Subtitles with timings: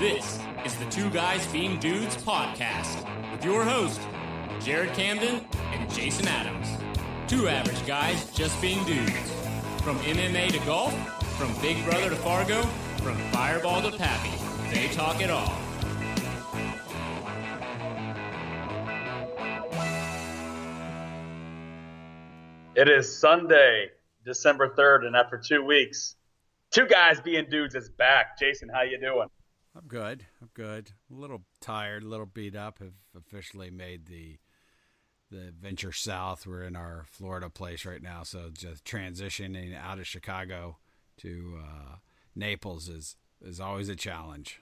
[0.00, 4.00] This is the Two Guys Being Dudes podcast with your host,
[4.58, 6.68] Jared Camden and Jason Adams.
[7.28, 9.12] Two average guys just being dudes.
[9.82, 10.94] From MMA to golf,
[11.36, 12.62] from Big Brother to Fargo,
[13.02, 14.32] from Fireball to Pappy,
[14.74, 15.52] they talk it all.
[22.74, 23.90] It is Sunday,
[24.24, 26.16] December 3rd, and after two weeks,
[26.70, 28.38] Two Guys Being Dudes is back.
[28.38, 29.28] Jason, how you doing?
[29.80, 30.26] I'm good.
[30.42, 30.90] I'm good.
[31.10, 32.80] A little tired, a little beat up.
[32.80, 34.38] Have officially made the
[35.30, 36.46] the venture south.
[36.46, 40.78] We're in our Florida place right now, so just transitioning out of Chicago
[41.18, 41.96] to uh,
[42.34, 44.60] Naples is is always a challenge.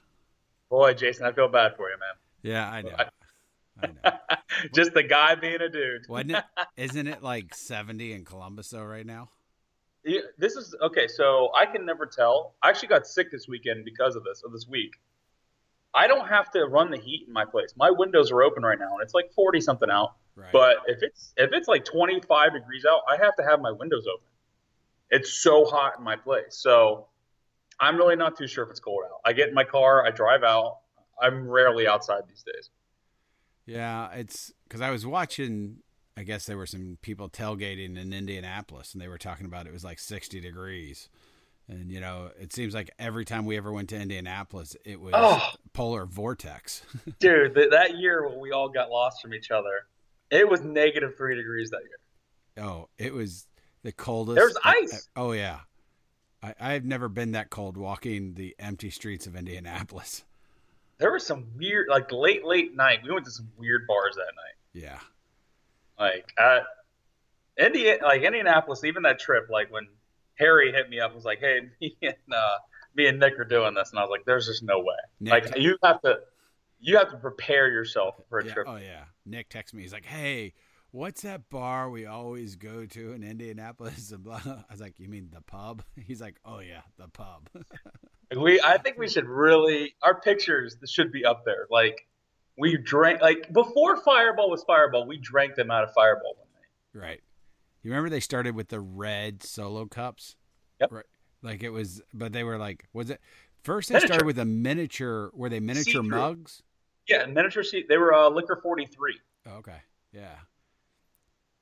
[0.71, 2.15] Boy, Jason, I feel bad for you, man.
[2.43, 2.97] Yeah, I know.
[3.83, 4.37] I know.
[4.75, 6.09] just the guy being a dude.
[6.09, 6.45] Wasn't it?
[6.77, 9.31] Isn't it like 70 in Columbus though right now?
[10.05, 11.09] Yeah, this is okay.
[11.09, 12.55] So I can never tell.
[12.63, 14.93] I actually got sick this weekend because of this, of this week.
[15.95, 17.75] I don't have to run the heat in my place.
[17.77, 20.15] My windows are open right now, and it's like forty something out.
[20.37, 20.53] Right.
[20.53, 23.73] But if it's if it's like twenty five degrees out, I have to have my
[23.73, 24.27] windows open.
[25.11, 26.57] It's so hot in my place.
[26.57, 27.07] So
[27.81, 29.21] I'm really not too sure if it's cold out.
[29.25, 30.79] I get in my car, I drive out.
[31.21, 32.71] I'm rarely outside these days.
[33.67, 35.79] Yeah, it's because I was watching.
[36.17, 39.73] I guess there were some people tailgating in Indianapolis, and they were talking about it
[39.73, 41.09] was like 60 degrees.
[41.69, 45.13] And you know, it seems like every time we ever went to Indianapolis, it was
[45.15, 45.51] Oh.
[45.75, 46.83] polar vortex.
[47.19, 49.87] Dude, th- that year when we all got lost from each other,
[50.31, 52.65] it was negative three degrees that year.
[52.67, 53.47] oh, it was
[53.83, 54.37] the coldest.
[54.37, 55.09] There was ice.
[55.15, 55.61] Oh yeah,
[56.43, 60.25] I, I've never been that cold walking the empty streets of Indianapolis.
[60.99, 63.01] There was some weird, like late, late night.
[63.05, 64.57] We went to some weird bars that night.
[64.85, 64.99] Yeah,
[65.99, 66.63] Like at
[67.59, 69.87] Indiana, like Indianapolis, even that trip, like when
[70.39, 72.59] Harry hit me up, and was like, "Hey, me and uh,
[72.95, 74.97] me and Nick are doing this," and I was like, "There's just no way.
[75.21, 76.21] Nick- like you have to,
[76.81, 78.53] you have to prepare yourself for a yeah.
[78.53, 79.05] trip." Oh yeah.
[79.27, 79.83] Nick texts me.
[79.83, 80.55] He's like, "Hey,
[80.91, 84.41] what's that bar we always go to in Indianapolis?" And blah.
[84.45, 87.49] I was like, "You mean the pub?" He's like, "Oh yeah, the pub."
[88.37, 91.67] We, I think we should really, our pictures should be up there.
[91.71, 92.07] Like
[92.59, 97.07] we drank, like before Fireball was Fireball, we drank them out of Fireball one night.
[97.07, 97.23] right.
[97.83, 100.37] You remember they started with the red solo cups?
[100.81, 100.93] Yep.
[100.93, 101.05] Right.
[101.43, 103.21] Like it was, but they were like, was it?
[103.63, 104.07] First, they Miniature.
[104.09, 105.31] started with a miniature.
[105.35, 106.19] Were they miniature See-through.
[106.19, 106.63] mugs?
[107.09, 107.87] Yeah, miniature seat.
[107.89, 109.19] They were uh, Licor forty three.
[109.47, 109.79] Oh, okay.
[110.13, 110.35] Yeah.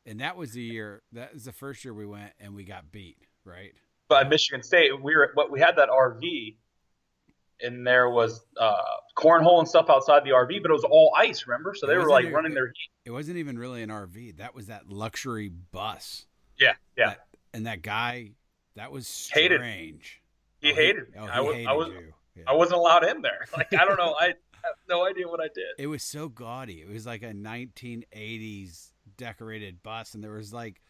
[0.05, 1.03] And that was the year.
[1.13, 3.17] That was the first year we went and we got beat.
[3.45, 3.73] Right.
[4.09, 6.57] But at Michigan State, we were what we had that RV,
[7.61, 8.77] and there was uh,
[9.17, 11.45] cornhole and stuff outside the RV, but it was all ice.
[11.47, 11.75] Remember?
[11.75, 12.91] So they were like even- running their heat.
[13.05, 14.37] It wasn't even really an RV.
[14.39, 16.27] That was that luxury bus.
[16.59, 17.09] Yeah, yeah.
[17.11, 18.33] That- and that guy,
[18.77, 19.61] that was Hated.
[19.61, 20.23] strange.
[20.61, 21.19] He Oh, hated me.
[21.19, 22.13] oh, he I was, hated I was, you.
[22.37, 22.43] Yeah.
[22.47, 23.47] I wasn't allowed in there.
[23.57, 24.15] Like I don't know.
[24.19, 25.65] I have no idea what I did.
[25.79, 26.81] It was so gaudy.
[26.83, 30.81] It was like a 1980s decorated bus, and there was like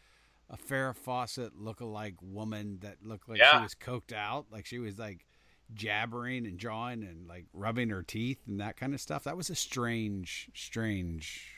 [0.49, 4.97] a Farrah Fawcett look-alike woman that looked like she was coked out, like she was
[4.97, 5.25] like
[5.73, 9.25] jabbering and jawing and like rubbing her teeth and that kind of stuff.
[9.25, 11.51] That was a strange, strange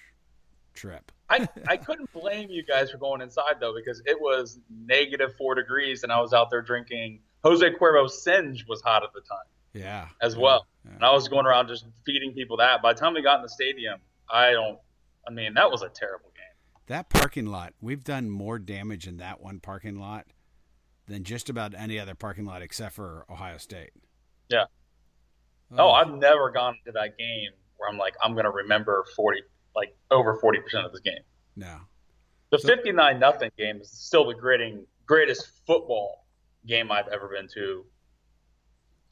[0.80, 1.12] trip.
[1.30, 5.56] I, I couldn't blame you guys for going inside though because it was negative four
[5.56, 7.20] degrees and I was out there drinking.
[7.44, 10.96] Jose Cuervo Cinge was hot at the time Yeah, as well, Yeah.
[10.96, 12.82] and I was going around just feeding people that.
[12.82, 14.80] By the time we got in the stadium, I don't.
[15.28, 16.44] I mean, that was a terrible game.
[16.88, 20.26] That parking lot, we've done more damage in that one parking lot
[21.08, 23.92] than just about any other parking lot except for Ohio State.
[24.50, 24.66] Yeah.
[25.72, 29.42] Oh, oh I've never gone to that game where I'm like, I'm gonna remember forty,
[29.76, 31.24] like over forty percent of this game.
[31.56, 31.78] no.
[32.52, 36.26] The So- fifty nine nothing game is still the greatest greatest football
[36.66, 37.86] game I've ever been to.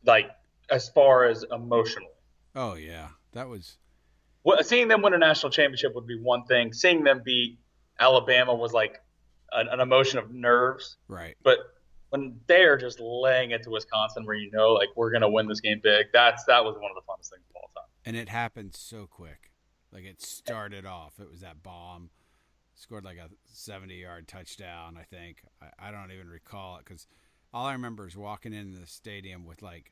[0.06, 0.30] Like
[0.70, 2.10] as far as emotionally,
[2.56, 3.78] Oh yeah, that was
[4.44, 6.72] well, seeing them win a national championship would be one thing.
[6.74, 7.60] Seeing them beat
[8.00, 9.02] Alabama was like
[9.52, 10.98] an, an emotion of nerves.
[11.08, 11.36] right.
[11.44, 11.58] But
[12.10, 15.60] when they're just laying it to Wisconsin, where you know like we're gonna win this
[15.60, 17.90] game big, that's that was one of the funnest things of all time.
[18.06, 19.52] And it happened so quick.
[19.98, 22.12] Like it started off, it was that bomb,
[22.76, 25.38] scored like a 70 yard touchdown, I think.
[25.60, 27.08] I, I don't even recall it because
[27.52, 29.92] all I remember is walking into the stadium with like,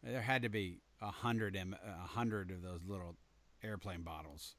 [0.00, 3.16] there had to be a hundred, em- a hundred of those little
[3.64, 4.54] airplane bottles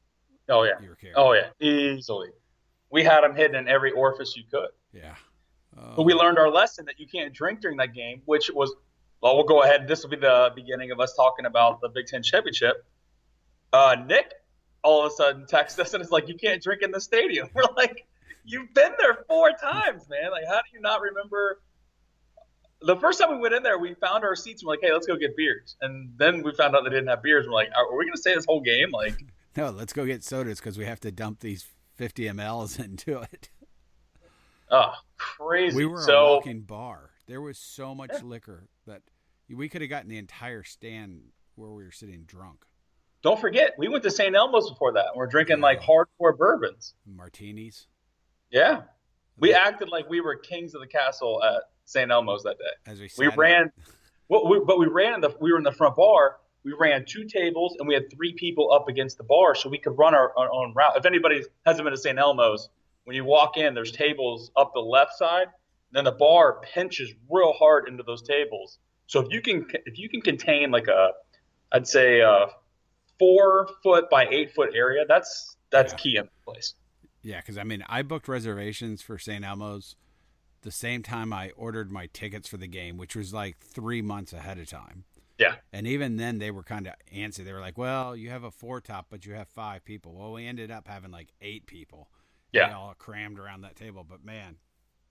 [0.49, 0.71] Oh yeah.
[0.81, 1.15] you were carrying.
[1.17, 2.27] Oh yeah, easily.
[2.91, 4.67] We had them hidden in every orifice you could.
[4.91, 5.15] Yeah.
[5.77, 8.75] Oh, But we learned our lesson that you can't drink during that game, which was,
[9.21, 9.87] well, we'll go ahead.
[9.87, 12.85] This will be the beginning of us talking about the Big Ten championship.
[13.71, 14.33] Uh, Nick
[14.83, 17.49] all of a sudden texts us and is like, you can't drink in the stadium.
[17.53, 18.05] We're like,
[18.45, 20.31] you've been there four times, man.
[20.31, 21.59] Like, how do you not remember
[22.83, 24.61] the first time we went in there, we found our seats.
[24.61, 25.75] And we're like, hey, let's go get beers.
[25.81, 27.47] And then we found out they didn't have beers.
[27.47, 28.91] We're like, are we going to stay this whole game?
[28.91, 29.23] Like,
[29.57, 31.65] no, let's go get sodas because we have to dump these
[31.95, 33.49] 50 mLs into it.
[34.69, 35.75] Oh, crazy!
[35.75, 37.11] We were so, a walking bar.
[37.27, 38.21] There was so much yeah.
[38.23, 39.03] liquor that
[39.47, 41.21] we could have gotten the entire stand
[41.55, 42.65] where we were sitting drunk.
[43.23, 44.35] Don't forget, we went to St.
[44.35, 45.07] Elmo's before that.
[45.07, 47.87] And we're drinking like hardcore bourbons, martinis.
[48.51, 48.81] Yeah,
[49.39, 52.11] we acted like we were kings of the castle at St.
[52.11, 52.91] Elmo's that day.
[52.91, 53.71] As we, we ran,
[54.29, 56.37] well, we, but we ran in the we were in the front bar.
[56.65, 59.77] We ran two tables and we had three people up against the bar, so we
[59.77, 60.95] could run our, our own route.
[60.97, 62.17] If anybody hasn't been to St.
[62.17, 62.69] Elmo's,
[63.05, 65.47] when you walk in, there's tables up the left side.
[65.91, 68.79] Then the bar pinches real hard into those tables.
[69.07, 71.11] So if you can if you can contain like a,
[71.71, 72.47] I'd say a
[73.19, 75.97] four foot by eight foot area, that's that's yeah.
[75.97, 76.73] key in the place.
[77.21, 79.43] Yeah, because I mean, I booked reservations for St.
[79.43, 79.95] Elmo's
[80.61, 84.33] the same time I ordered my tickets for the game, which was like three months
[84.33, 85.05] ahead of time.
[85.37, 85.55] Yeah.
[85.71, 87.43] And even then, they were kind of antsy.
[87.43, 90.13] They were like, well, you have a four top, but you have five people.
[90.13, 92.09] Well, we ended up having like eight people.
[92.51, 92.75] Yeah.
[92.75, 94.05] All crammed around that table.
[94.07, 94.57] But man,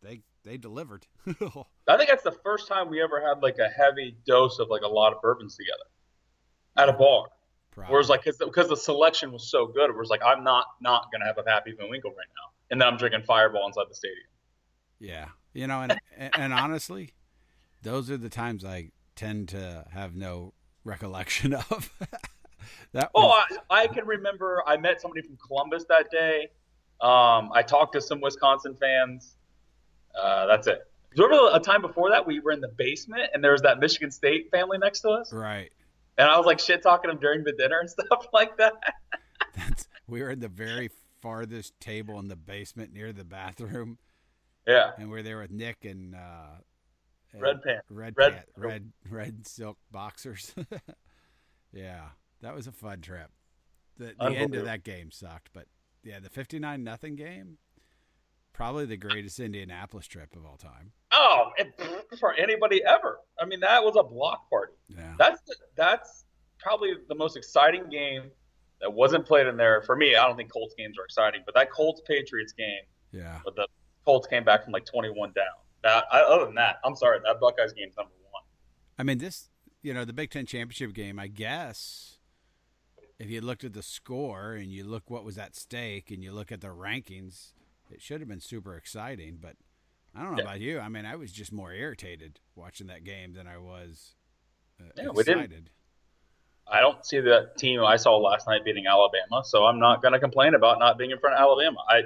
[0.02, 1.06] they they delivered.
[1.26, 4.82] I think that's the first time we ever had like a heavy dose of like
[4.82, 5.84] a lot of bourbons together
[6.76, 7.26] at a bar.
[7.72, 7.92] Probably.
[7.92, 11.24] Whereas like because the selection was so good, it was like I'm not not gonna
[11.24, 14.26] have a Pappy Van Winkle right now, and then I'm drinking Fireball inside the stadium.
[15.00, 15.98] Yeah, you know, and
[16.36, 17.14] and honestly,
[17.80, 20.52] those are the times I tend to have no
[20.84, 21.90] recollection of.
[22.92, 23.46] that oh, was...
[23.52, 24.62] oh, I, I, can remember.
[24.66, 26.48] I met somebody from Columbus that day.
[27.00, 29.36] Um, I talked to some Wisconsin fans.
[30.14, 30.86] Uh, that's it.
[31.16, 34.10] Remember a time before that we were in the basement and there was that Michigan
[34.10, 35.32] State family next to us.
[35.32, 35.70] Right.
[36.18, 38.74] And I was like shit talking them during the dinner and stuff like that.
[39.56, 43.98] That's, we were at the very farthest table in the basement near the bathroom.
[44.66, 44.90] Yeah.
[44.98, 46.58] And we are there with Nick and uh,
[47.34, 50.54] red pants, red red pant, red red silk boxers.
[51.72, 52.08] yeah,
[52.42, 53.30] that was a fun trip.
[53.98, 55.66] The, the end of that game sucked, but
[56.04, 57.58] yeah, the fifty nine nothing game,
[58.52, 60.92] probably the greatest Indianapolis trip of all time.
[61.12, 61.50] Oh,
[62.18, 63.18] for anybody ever.
[63.40, 64.74] I mean, that was a block party.
[64.88, 65.14] Yeah.
[65.18, 65.40] That's
[65.76, 66.24] that's
[66.58, 68.30] probably the most exciting game
[68.80, 70.16] that wasn't played in there for me.
[70.16, 72.82] I don't think Colts games are exciting, but that Colts Patriots game.
[73.10, 73.40] Yeah.
[73.44, 73.66] But the
[74.04, 75.44] Colts came back from like 21 down.
[75.82, 78.42] That other than that, I'm sorry, that Buckeyes game's number one.
[78.98, 79.48] I mean, this
[79.82, 81.18] you know the Big Ten championship game.
[81.18, 82.18] I guess
[83.18, 86.32] if you looked at the score and you look what was at stake and you
[86.32, 87.52] look at the rankings,
[87.92, 89.38] it should have been super exciting.
[89.40, 89.56] But
[90.14, 90.44] I don't know yeah.
[90.44, 90.80] about you.
[90.80, 94.14] I mean, I was just more irritated watching that game than I was
[94.80, 95.16] uh, yeah, excited.
[95.16, 95.70] We didn't,
[96.70, 100.12] I don't see the team I saw last night beating Alabama, so I'm not going
[100.12, 101.78] to complain about not being in front of Alabama.
[101.88, 102.02] I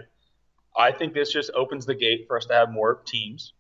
[0.77, 3.55] I think this just opens the gate for us to have more teams.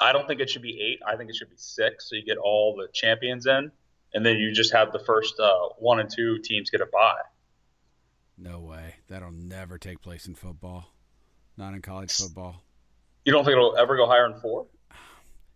[0.00, 1.00] I don't think it should be eight.
[1.06, 2.08] I think it should be six.
[2.08, 3.70] So you get all the champions in,
[4.14, 7.20] and then you just have the first uh, one and two teams get a bye.
[8.36, 8.96] No way.
[9.08, 10.92] That'll never take place in football.
[11.58, 12.62] Not in college football.
[13.24, 14.66] You don't think it'll ever go higher than four?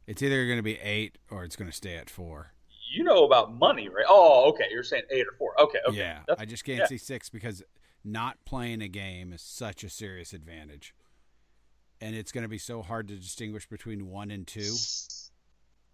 [0.08, 2.52] It's either going to be eight or it's going to stay at four.
[2.93, 4.04] You know about money, right?
[4.08, 4.64] Oh, okay.
[4.70, 5.58] You're saying eight or four.
[5.60, 5.78] Okay.
[5.88, 5.96] okay.
[5.96, 6.19] Yeah.
[6.26, 6.87] That's, I just can't yeah.
[6.87, 7.62] see six because
[8.04, 10.93] not playing a game is such a serious advantage.
[12.00, 14.75] And it's going to be so hard to distinguish between one and two.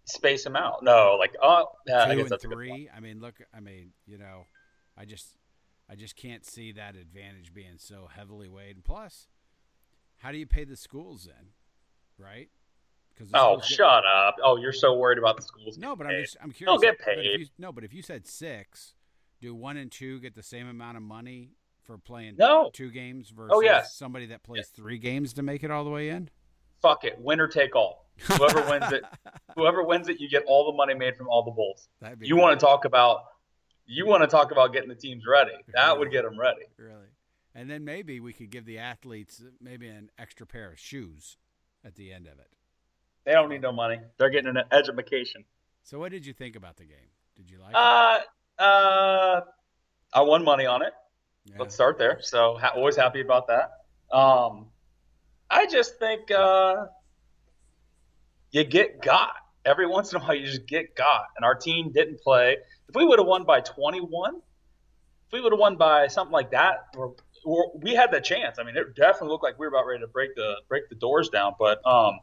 [0.05, 0.83] Space them out.
[0.83, 2.89] No, like oh, yeah, two I guess and three.
[2.93, 3.35] I mean, look.
[3.55, 4.47] I mean, you know,
[4.97, 5.35] I just,
[5.87, 8.83] I just can't see that advantage being so heavily weighed.
[8.83, 9.27] Plus,
[10.19, 11.47] how do you pay the schools then,
[12.17, 12.49] right?
[13.13, 14.35] Because oh, shut up!
[14.41, 15.77] Oh, you're so worried about the schools.
[15.77, 16.15] No, but paid.
[16.15, 16.79] I'm just, I'm curious.
[16.79, 17.39] They'll get paid.
[17.41, 18.93] You, no, but if you said six,
[19.41, 21.51] do one and two get the same amount of money
[21.83, 22.69] for playing no.
[22.71, 23.81] two games oh, versus oh, yeah.
[23.81, 26.29] somebody that plays three games to make it all the way in?
[26.81, 28.05] Fuck it, winner take all.
[28.21, 29.03] Whoever wins it,
[29.55, 31.89] whoever wins it, you get all the money made from all the bowls.
[32.21, 33.23] You want to talk about,
[33.85, 35.51] you want to talk about getting the teams ready.
[35.73, 35.99] That really?
[35.99, 36.67] would get them ready.
[36.77, 37.07] Really,
[37.55, 41.37] and then maybe we could give the athletes maybe an extra pair of shoes
[41.83, 42.53] at the end of it.
[43.25, 43.99] They don't need no money.
[44.17, 45.43] They're getting an education.
[45.83, 47.09] So, what did you think about the game?
[47.35, 48.63] Did you like uh, it?
[48.63, 49.41] Uh,
[50.13, 50.93] I won money on it.
[51.45, 51.55] Yeah.
[51.59, 52.19] Let's start there.
[52.21, 53.71] So ha- always happy about that.
[54.15, 54.67] Um,
[55.49, 56.85] I just think uh,
[58.51, 59.31] you get got
[59.65, 60.35] every once in a while.
[60.35, 62.57] You just get got, and our team didn't play.
[62.87, 64.41] If we would have won by 21, if
[65.31, 66.93] we would have won by something like that,
[67.45, 68.59] we had the chance.
[68.59, 70.95] I mean, it definitely looked like we were about ready to break the break the
[70.95, 71.53] doors down.
[71.59, 72.19] But um,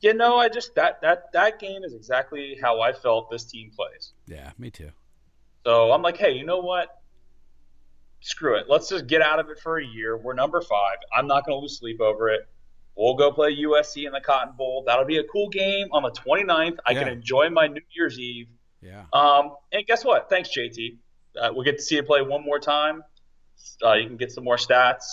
[0.00, 3.70] you know, I just that that that game is exactly how I felt this team
[3.74, 4.12] plays.
[4.26, 4.90] Yeah, me too.
[5.64, 6.94] So I'm like, hey, you know what?
[8.20, 8.66] screw it.
[8.68, 10.16] Let's just get out of it for a year.
[10.16, 10.96] We're number five.
[11.16, 12.40] I'm not going to lose sleep over it.
[12.96, 14.82] We'll go play USC in the Cotton Bowl.
[14.86, 16.78] That'll be a cool game on the 29th.
[16.84, 16.98] I Yeah.
[17.04, 18.48] can enjoy my New Year's Eve.
[18.82, 19.04] Yeah.
[19.12, 20.28] Um, and guess what?
[20.28, 20.96] Thanks, JT.
[21.40, 23.04] Uh, we'll get to see you play one more time.
[23.84, 25.04] Uh, you can get some more stats.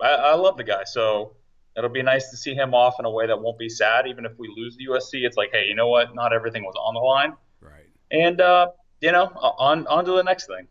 [0.00, 1.36] I, I love the guy, so
[1.76, 4.06] it'll be nice to see him off in a way that won't be sad.
[4.06, 6.14] Even if we lose the USC, it's like, hey, you know what?
[6.14, 7.88] Not everything was on the line, Right.
[8.10, 8.68] and uh,
[9.00, 10.66] you know, on on to the next thing.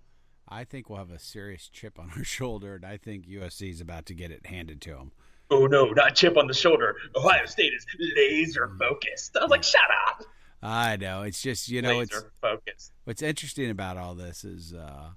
[0.47, 3.79] I think we'll have a serious chip on our shoulder, and I think USC is
[3.81, 5.11] about to get it handed to them.
[5.49, 6.95] Oh no, not chip on the shoulder.
[7.15, 7.85] Ohio State is
[8.17, 9.35] laser focused.
[9.37, 10.23] I was like, shut up.
[10.63, 11.23] I know.
[11.23, 12.91] It's just you know, it's laser focused.
[13.05, 15.09] what's interesting about all this is uh,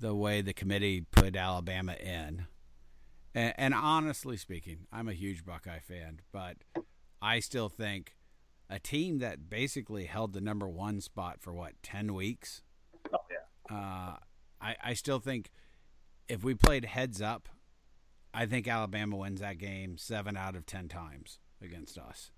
[0.00, 2.46] the way the committee put Alabama in.
[3.34, 6.56] And, and honestly speaking, I'm a huge Buckeye fan, but
[7.20, 8.16] I still think
[8.70, 12.62] a team that basically held the number one spot for what ten weeks.
[13.12, 13.76] Oh yeah.
[13.76, 14.16] Uh,
[14.60, 15.50] I I still think
[16.28, 17.48] if we played heads up,
[18.34, 22.30] I think Alabama wins that game seven out of ten times against us.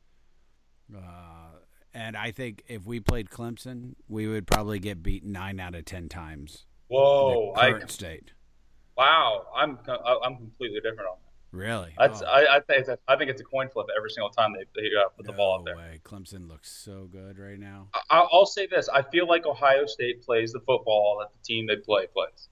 [0.94, 1.58] Uh,
[1.92, 5.84] and I think if we played Clemson, we would probably get beaten nine out of
[5.84, 6.66] ten times.
[6.90, 8.32] Whoa, the I current state.
[8.96, 9.78] wow, I'm
[10.24, 11.56] I'm completely different on that.
[11.56, 11.92] Really?
[11.98, 14.30] That's Oh, I, I think it's a, I think it's a coin flip every single
[14.30, 15.74] time they, they uh, put the ball out there.
[15.76, 16.00] way.
[16.04, 17.88] Clemson looks so good right now.
[18.08, 21.66] I, I'll say this: I feel like Ohio State plays the football that the team
[21.66, 22.48] they play plays.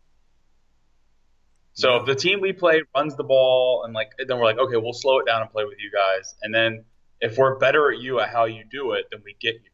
[1.74, 2.00] So Yeah.
[2.00, 4.92] if the team we play runs the ball and like then we're like, okay, we'll
[4.92, 6.84] slow it down and play with you guys, and then
[7.20, 9.70] if we're better at you at how you do it, then we get you.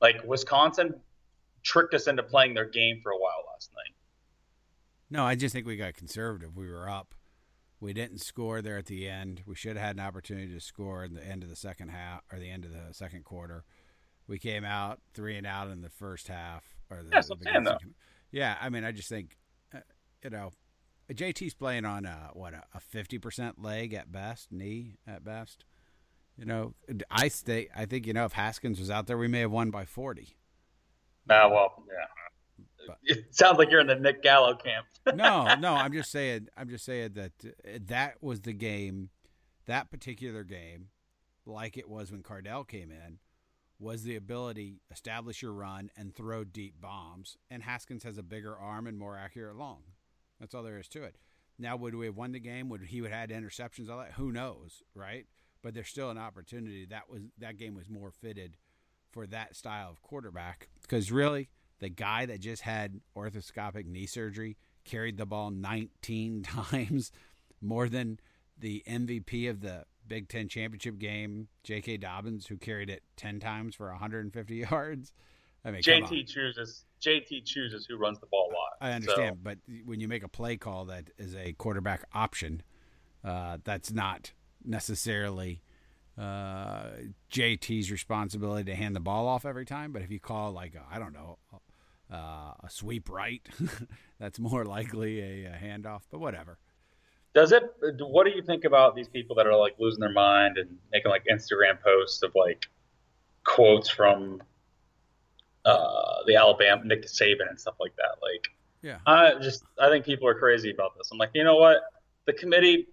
[0.00, 1.00] Like Wisconsin
[1.62, 3.93] tricked us into playing their game for a while last night.
[5.14, 6.56] No, I just think we got conservative.
[6.56, 7.14] We were up.
[7.78, 9.42] We didn't score there at the end.
[9.46, 12.22] We should have had an opportunity to score in the end of the second half
[12.32, 13.64] or the end of the second quarter.
[14.26, 16.64] We came out three and out in the first half.
[16.90, 17.94] Or the, Yeah, the saying, second-
[18.32, 19.36] Yeah, I mean, I just think,
[19.72, 19.78] uh,
[20.24, 20.50] you know,
[21.12, 25.64] JT's playing on a what a fifty percent leg at best, knee at best.
[26.36, 26.74] You know,
[27.08, 27.68] I stay.
[27.76, 30.38] I think you know if Haskins was out there, we may have won by forty.
[31.28, 32.06] Nah, well, yeah.
[33.04, 34.86] It sounds like you're in the Nick Gallo camp.
[35.14, 36.48] no, no, I'm just saying.
[36.56, 39.10] I'm just saying that uh, that was the game,
[39.66, 40.88] that particular game,
[41.44, 43.18] like it was when Cardale came in,
[43.78, 47.36] was the ability establish your run and throw deep bombs.
[47.50, 49.82] And Haskins has a bigger arm and more accurate long.
[50.40, 51.16] That's all there is to it.
[51.58, 52.68] Now, would we have won the game?
[52.68, 53.88] Would he would have had interceptions?
[53.88, 54.12] All that?
[54.12, 55.26] Who knows, right?
[55.62, 56.84] But there's still an opportunity.
[56.86, 58.56] That was that game was more fitted
[59.12, 61.48] for that style of quarterback because really
[61.80, 67.10] the guy that just had orthoscopic knee surgery carried the ball 19 times
[67.60, 68.18] more than
[68.58, 71.96] the MVP of the Big Ten championship game, J.K.
[71.96, 75.12] Dobbins, who carried it 10 times for 150 yards.
[75.64, 75.82] I mean.
[75.82, 78.72] JT chooses JT chooses who runs the ball a lot.
[78.80, 82.62] I understand, but when you make a play call that is a quarterback option,
[83.22, 84.32] uh, that's not
[84.64, 85.62] necessarily
[86.18, 86.90] uh,
[87.32, 89.92] JT's responsibility to hand the ball off every time.
[89.92, 91.38] But if you call like I I don't know
[92.12, 93.42] uh, a sweep right,
[94.20, 96.02] that's more likely a, a handoff.
[96.10, 96.58] But whatever.
[97.34, 97.64] Does it?
[97.98, 101.10] What do you think about these people that are like losing their mind and making
[101.10, 102.66] like Instagram posts of like
[103.42, 104.40] quotes from
[105.64, 108.18] uh, the Alabama Nick Saban and stuff like that?
[108.22, 108.46] Like,
[108.82, 108.98] Yeah.
[109.04, 111.10] I just I think people are crazy about this.
[111.10, 111.78] I'm like, you know what?
[112.26, 112.86] The committee,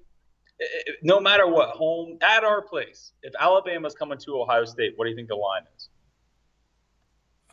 [1.01, 5.10] no matter what, home at our place, if Alabama's coming to Ohio State, what do
[5.12, 5.89] you think the line is?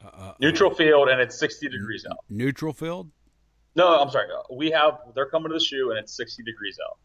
[0.05, 2.19] Uh, uh, Neutral field and it's 60 degrees out.
[2.29, 3.11] neutral field.
[3.75, 4.27] No, I'm sorry.
[4.55, 6.99] We have they're coming to the shoe and it's 60 degrees out.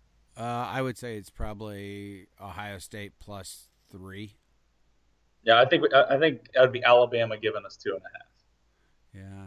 [0.43, 4.35] Uh, I would say it's probably Ohio State plus three.
[5.43, 8.17] Yeah, I think I I think that would be Alabama giving us two and a
[8.17, 8.27] half.
[9.13, 9.45] Yeah.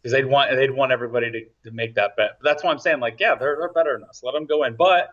[0.00, 2.38] because they'd want they'd want everybody to, to make that bet.
[2.40, 4.22] But that's why I'm saying like, yeah, they're they're better than us.
[4.22, 4.76] Let them go in.
[4.76, 5.10] But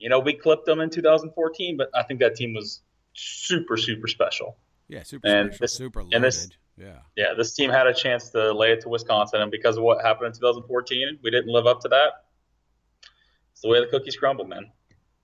[0.00, 2.80] you know, we clipped them in 2014, but I think that team was
[3.14, 4.56] super super special.
[4.88, 5.02] Yeah.
[5.04, 6.16] Super And special, this- super loaded.
[6.16, 7.00] and this- yeah.
[7.14, 10.02] Yeah, this team had a chance to lay it to Wisconsin, and because of what
[10.02, 12.24] happened in 2014, we didn't live up to that.
[13.52, 14.70] It's the way the cookies crumble, man.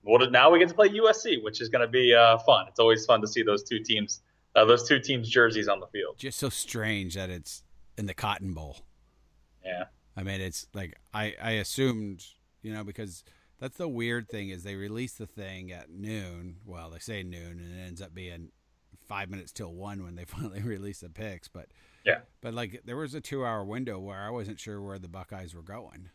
[0.03, 2.67] Well, now we get to play USC, which is going to be uh, fun.
[2.67, 4.21] It's always fun to see those two teams,
[4.55, 6.17] uh, those two teams' jerseys on the field.
[6.19, 7.63] Just so strange that it's
[7.97, 8.77] in the Cotton Bowl.
[9.65, 9.85] Yeah.
[10.15, 12.23] I mean, it's like I I assumed,
[12.61, 13.23] you know, because
[13.59, 16.57] that's the weird thing is they release the thing at noon.
[16.65, 18.49] Well, they say noon, and it ends up being
[19.07, 21.47] five minutes till one when they finally release the picks.
[21.47, 21.67] But
[22.05, 22.19] Yeah.
[22.41, 25.61] but like there was a two-hour window where I wasn't sure where the Buckeyes were
[25.63, 26.09] going,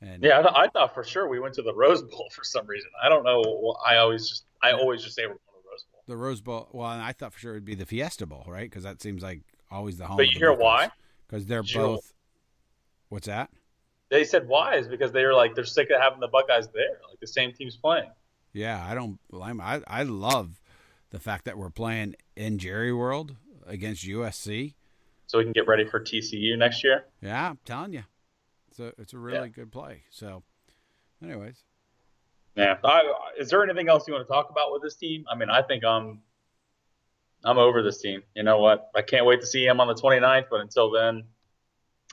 [0.00, 2.44] and Yeah, I, th- I thought for sure we went to the Rose Bowl for
[2.44, 2.90] some reason.
[3.02, 3.76] I don't know.
[3.86, 6.02] I always just, I always just say we're going to the Rose Bowl.
[6.08, 6.68] the Rose Bowl.
[6.72, 8.68] Well, and I thought for sure it'd be the Fiesta Bowl, right?
[8.68, 10.16] Because that seems like always the home.
[10.16, 10.90] But you hear why?
[11.28, 12.12] Because they're know- both.
[13.10, 13.50] What's that?
[14.10, 16.98] They said why is because they were like they're sick of having the Buckeyes there,
[17.08, 18.10] like the same team's playing.
[18.52, 19.60] Yeah, I don't blame.
[19.60, 20.60] I I love
[21.10, 23.36] the fact that we're playing in Jerry World
[23.66, 24.74] against USC.
[25.26, 27.04] So we can get ready for TCU next year.
[27.22, 28.02] Yeah, I'm telling you,
[28.68, 29.54] it's a it's a really yeah.
[29.54, 30.02] good play.
[30.10, 30.42] So,
[31.22, 31.62] anyways.
[32.56, 32.76] Yeah.
[32.84, 33.02] I,
[33.38, 35.24] is there anything else you want to talk about with this team?
[35.30, 36.20] I mean, I think I'm
[37.44, 38.22] I'm over this team.
[38.34, 38.90] You know what?
[38.94, 41.24] I can't wait to see him on the 29th, but until then,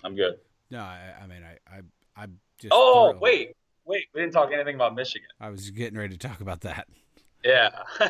[0.04, 0.36] I'm good.
[0.70, 2.28] No, I, I mean, I, I, I
[2.60, 2.72] just.
[2.72, 3.22] Oh, thrilled.
[3.22, 3.56] wait,
[3.86, 4.06] wait.
[4.14, 5.28] We didn't talk anything about Michigan.
[5.40, 6.88] I was getting ready to talk about that.
[7.44, 7.70] Yeah.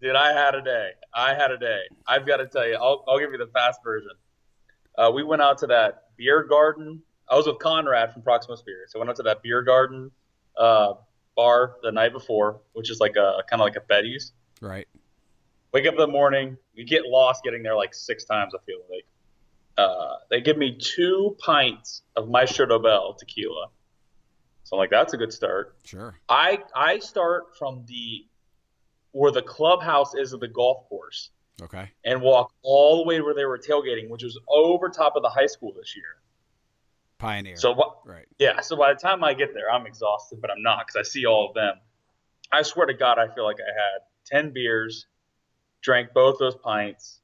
[0.00, 0.90] Dude, I had a day.
[1.12, 1.80] I had a day.
[2.06, 4.10] I've got to tell you, I'll, I'll give you the fast version.
[4.96, 7.02] Uh, we went out to that beer garden.
[7.28, 8.92] I was with Conrad from Proximo Spirits.
[8.92, 10.10] So I went out to that beer garden
[10.56, 10.94] uh,
[11.36, 14.32] bar the night before, which is like a kind of like a Betty's.
[14.60, 14.88] Right.
[15.72, 16.56] Wake up in the morning.
[16.76, 18.54] We get lost getting there like six times.
[18.54, 19.04] I feel like
[19.78, 23.68] uh, they give me two pints of Maestro Dobel tequila.
[24.64, 25.76] So I'm like, that's a good start.
[25.84, 26.18] Sure.
[26.28, 28.26] I I start from the
[29.12, 31.30] where the clubhouse is of the golf course.
[31.62, 31.90] Okay.
[32.04, 35.30] And walk all the way where they were tailgating, which was over top of the
[35.30, 36.16] high school this year.
[37.18, 37.56] Pioneer.
[37.56, 38.26] So right.
[38.38, 38.60] Yeah.
[38.60, 41.24] So by the time I get there, I'm exhausted, but I'm not because I see
[41.24, 41.74] all of them.
[42.50, 45.06] I swear to God, I feel like I had ten beers,
[45.82, 47.20] drank both those pints,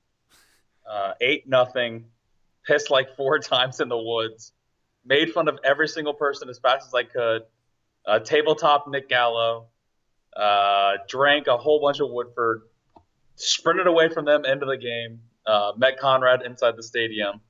[0.89, 2.07] uh, ate nothing,
[2.67, 4.53] pissed like four times in the woods,
[5.05, 7.43] made fun of every single person as fast as I could,
[8.07, 9.67] uh, tabletop Nick Gallo,
[10.37, 12.63] uh, drank a whole bunch of Woodford,
[13.37, 17.41] sprinted away from them into the game, uh, met Conrad inside the stadium,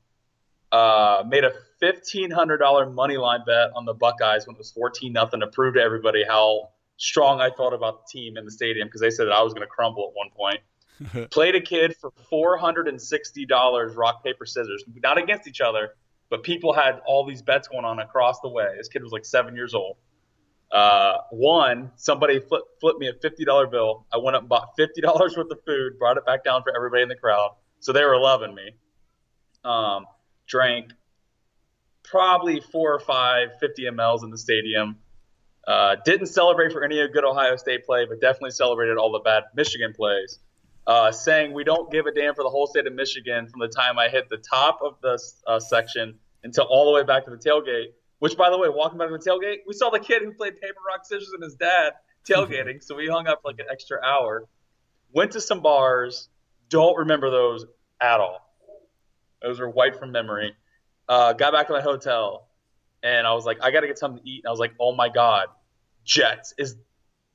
[0.72, 4.72] uh, made a fifteen hundred dollar money line bet on the Buckeyes when it was
[4.72, 8.50] fourteen nothing to prove to everybody how strong I felt about the team in the
[8.50, 10.60] stadium because they said that I was going to crumble at one point.
[11.30, 15.60] Played a kid for four hundred and sixty dollars, rock paper scissors, not against each
[15.60, 15.90] other,
[16.30, 18.68] but people had all these bets going on across the way.
[18.76, 19.96] This kid was like seven years old.
[20.70, 24.06] Uh, one, somebody flipped, flipped me a fifty dollar bill.
[24.12, 26.74] I went up and bought fifty dollars worth of food, brought it back down for
[26.74, 28.70] everybody in the crowd, so they were loving me.
[29.64, 30.06] Um,
[30.46, 30.92] drank
[32.02, 34.96] probably four or five 50 mls in the stadium.
[35.66, 39.44] Uh, didn't celebrate for any good Ohio State play, but definitely celebrated all the bad
[39.56, 40.38] Michigan plays
[40.86, 43.68] uh, saying we don't give a damn for the whole state of Michigan from the
[43.68, 47.30] time I hit the top of the uh, section until all the way back to
[47.30, 47.92] the tailgate.
[48.18, 50.60] Which, by the way, walking back to the tailgate, we saw the kid who played
[50.60, 51.94] paper rock scissors and his dad
[52.28, 54.46] tailgating, so we hung up like an extra hour.
[55.12, 56.28] Went to some bars.
[56.70, 57.66] Don't remember those
[58.00, 58.40] at all.
[59.42, 60.54] Those are white from memory.
[61.08, 62.48] Uh, got back to my hotel,
[63.02, 64.42] and I was like, I got to get something to eat.
[64.44, 65.48] And I was like, Oh my god,
[66.04, 66.76] Jets is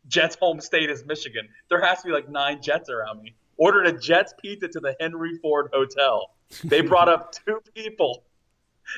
[0.07, 1.47] Jets home state is Michigan.
[1.69, 3.35] There has to be like nine Jets around me.
[3.57, 6.31] Ordered a Jets pizza to the Henry Ford Hotel.
[6.63, 8.23] They brought up two people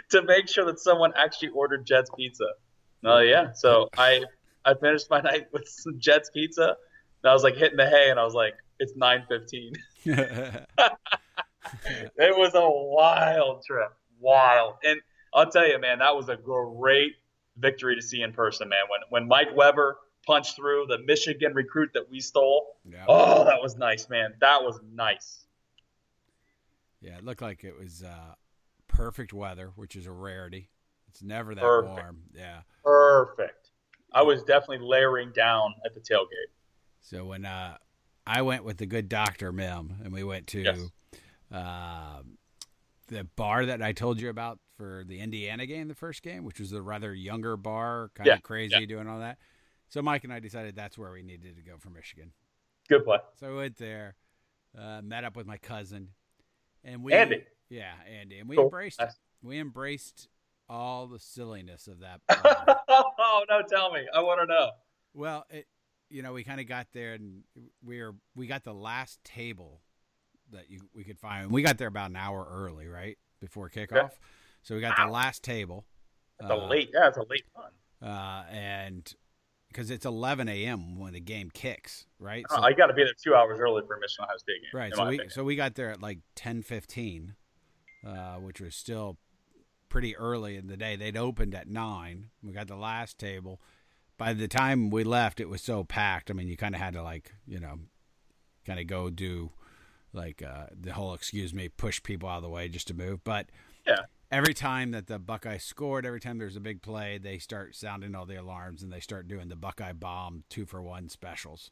[0.10, 2.46] to make sure that someone actually ordered Jets pizza.
[3.04, 4.24] Oh yeah, so I
[4.64, 6.78] I finished my night with some Jets pizza.
[7.24, 9.74] And I was like hitting the hay, and I was like, it's nine fifteen.
[10.06, 10.68] it
[12.18, 14.76] was a wild trip, wild.
[14.84, 15.00] And
[15.34, 17.14] I'll tell you, man, that was a great
[17.58, 18.84] victory to see in person, man.
[18.90, 22.78] When when Mike Weber punch through the Michigan recruit that we stole.
[22.90, 23.06] Yeah.
[23.08, 24.34] Oh, that was nice, man.
[24.40, 25.46] That was nice.
[27.02, 28.36] Yeah, it looked like it was uh,
[28.88, 30.70] perfect weather, which is a rarity.
[31.10, 31.94] It's never that perfect.
[31.94, 32.22] warm.
[32.36, 32.62] Yeah.
[32.84, 33.72] Perfect.
[34.14, 36.52] I was definitely layering down at the tailgate.
[37.02, 37.78] So when uh,
[38.28, 40.80] I went with the good doctor Mim, and we went to yes.
[41.52, 42.22] uh,
[43.08, 46.60] the bar that I told you about for the Indiana game, the first game, which
[46.60, 48.36] was the rather younger bar, kind yeah.
[48.36, 48.86] of crazy yeah.
[48.86, 49.38] doing all that.
[49.92, 52.32] So Mike and I decided that's where we needed to go for Michigan.
[52.88, 53.18] Good play.
[53.36, 54.16] So I went there,
[54.78, 56.10] uh, met up with my cousin,
[56.86, 57.44] and we Andy.
[57.70, 58.66] Yeah, Andy, and we cool.
[58.66, 59.20] embraced nice.
[59.44, 60.30] we embraced
[60.70, 62.22] all the silliness of that.
[62.90, 64.08] oh no, tell me.
[64.16, 64.72] I want to know.
[65.14, 65.68] Well, it,
[66.10, 67.44] you know, we kind of got there, and
[67.86, 69.82] we were we got the last table
[70.52, 71.52] that you we could find.
[71.52, 74.12] We got there about an hour early, right before kickoff.
[74.64, 75.08] So we got wow.
[75.08, 75.86] the last table.
[76.40, 76.92] That's uh, a late.
[76.94, 77.72] Yeah, it's a late one.
[78.02, 79.14] Uh, and
[79.72, 81.00] because it's 11 a.m.
[81.00, 82.46] when the game kicks, right?
[82.50, 84.80] So, I got to be there two hours early for a Michigan Ohio State game.
[84.80, 84.96] Right.
[84.96, 87.36] So we so we got there at like 10:15,
[88.06, 89.18] uh, which was still
[89.90, 90.96] pretty early in the day.
[90.96, 92.30] They'd opened at nine.
[92.44, 93.62] We got the last table.
[94.18, 96.30] By the time we left, it was so packed.
[96.30, 97.80] I mean, you kind of had to like you know,
[98.66, 99.52] kind of go do
[100.14, 103.24] like uh, the whole excuse me, push people out of the way just to move.
[103.24, 103.48] But
[103.88, 107.76] yeah, every time that the Buckeyes scored, every time there's a big play, they start
[107.76, 111.72] sounding all the alarms and they start doing the Buckeye bomb two for one specials.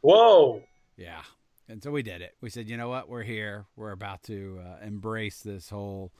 [0.00, 0.62] Whoa.
[0.96, 1.22] Yeah.
[1.68, 2.34] And so we did it.
[2.40, 3.08] We said, you know what?
[3.08, 3.66] We're here.
[3.76, 6.12] We're about to uh, embrace this whole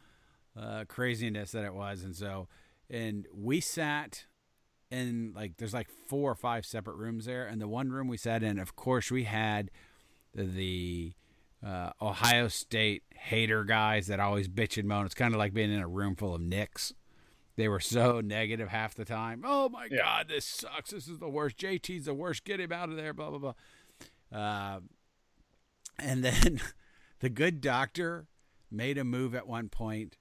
[0.57, 2.05] uh, craziness that it was.
[2.05, 2.47] And so,
[2.89, 4.27] and we sat
[4.91, 8.17] in like there's like four or five separate rooms there, and the one room we
[8.17, 9.71] sat in, of course, we had
[10.35, 11.13] the, the
[11.67, 15.05] uh, Ohio State hater guys that always bitch and moan.
[15.07, 16.93] It's kind of like being in a room full of nicks.
[17.57, 19.43] They were so negative half the time.
[19.45, 19.99] Oh my Yeah.
[19.99, 20.91] God, this sucks.
[20.91, 21.59] This is the worst.
[21.59, 22.45] JT's the worst.
[22.45, 23.13] Get him out of there.
[23.13, 23.39] Blah blah
[24.33, 24.39] blah.
[24.39, 24.81] Uh,
[25.99, 26.61] and then
[27.21, 28.27] the good doctor
[28.71, 30.17] made a move at one point,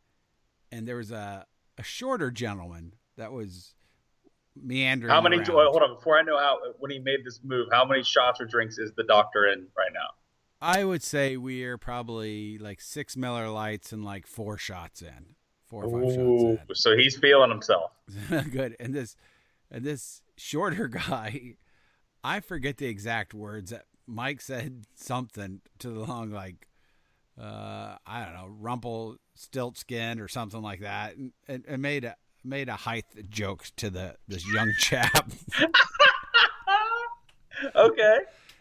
[0.71, 1.45] and there was a
[1.77, 3.75] a shorter gentleman that was
[4.61, 5.09] meandering.
[5.11, 5.37] How many?
[5.37, 5.47] around.
[5.47, 5.95] Hold on.
[5.95, 8.91] Before I know how when he made this move, how many shots or drinks is
[8.97, 10.09] the doctor in right now?
[10.61, 15.35] I would say we're probably like six Miller Lites and like four shots in,
[15.67, 17.91] four or five Ooh, shots so he's feeling himself.
[18.51, 18.75] Good.
[18.79, 19.15] And this,
[19.71, 21.55] and this shorter guy,
[22.23, 26.67] I forget the exact words that Mike said something to the long like,
[27.39, 32.03] uh, I don't know, rumple stilt skin or something like that, and, and, and made
[32.03, 35.31] a made a height joke to the this young chap.
[37.75, 38.19] okay.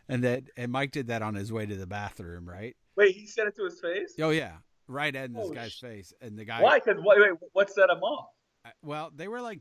[0.08, 2.76] And that and Mike did that on his way to the bathroom, right?
[2.96, 4.14] Wait, he said it to his face.
[4.20, 6.62] Oh yeah, right in this Oh, guy's sh- face, and the guy.
[6.62, 6.78] Why?
[6.78, 8.28] Because wait, wait, what set him off?
[8.82, 9.60] Well, they were like,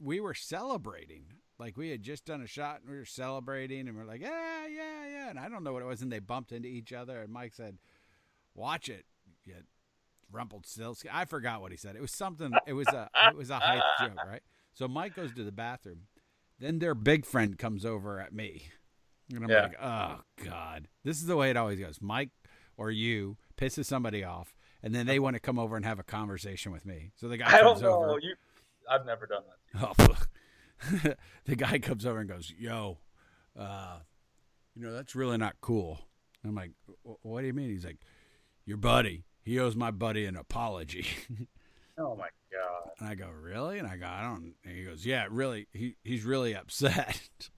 [0.00, 1.24] we were celebrating.
[1.58, 4.66] Like we had just done a shot and we were celebrating, and we're like, yeah,
[4.68, 5.30] yeah, yeah.
[5.30, 7.20] And I don't know what it was, and they bumped into each other.
[7.20, 7.78] And Mike said,
[8.54, 9.04] "Watch it,
[9.44, 9.54] you
[10.30, 11.96] rumpled silk." I forgot what he said.
[11.96, 12.52] It was something.
[12.66, 13.08] It was a.
[13.28, 14.42] It was a height joke, right?
[14.72, 16.02] So Mike goes to the bathroom.
[16.60, 18.62] Then their big friend comes over at me,
[19.34, 19.62] and I'm Yeah.
[19.62, 21.98] like, oh god, this is the way it always goes.
[22.00, 22.30] Mike
[22.76, 26.04] or you pisses somebody off, and then they want to come over and have a
[26.04, 27.10] conversation with me.
[27.16, 28.10] So the guy I comes don't know.
[28.10, 28.20] over.
[28.20, 28.34] You,
[28.90, 29.96] I've never done that.
[30.00, 31.14] Oh,
[31.44, 32.98] the guy comes over and goes, "Yo,
[33.58, 33.98] uh,
[34.76, 35.98] you know that's really not cool."
[36.44, 36.70] I'm like,
[37.22, 37.98] "What do you mean?" He's like,
[38.64, 39.24] "Your buddy.
[39.42, 41.06] He owes my buddy an apology."
[42.00, 42.90] Oh my god.
[43.00, 45.66] and I go, "Really?" And I go, "I don't." And he goes, "Yeah, really.
[45.72, 47.50] He he's really upset."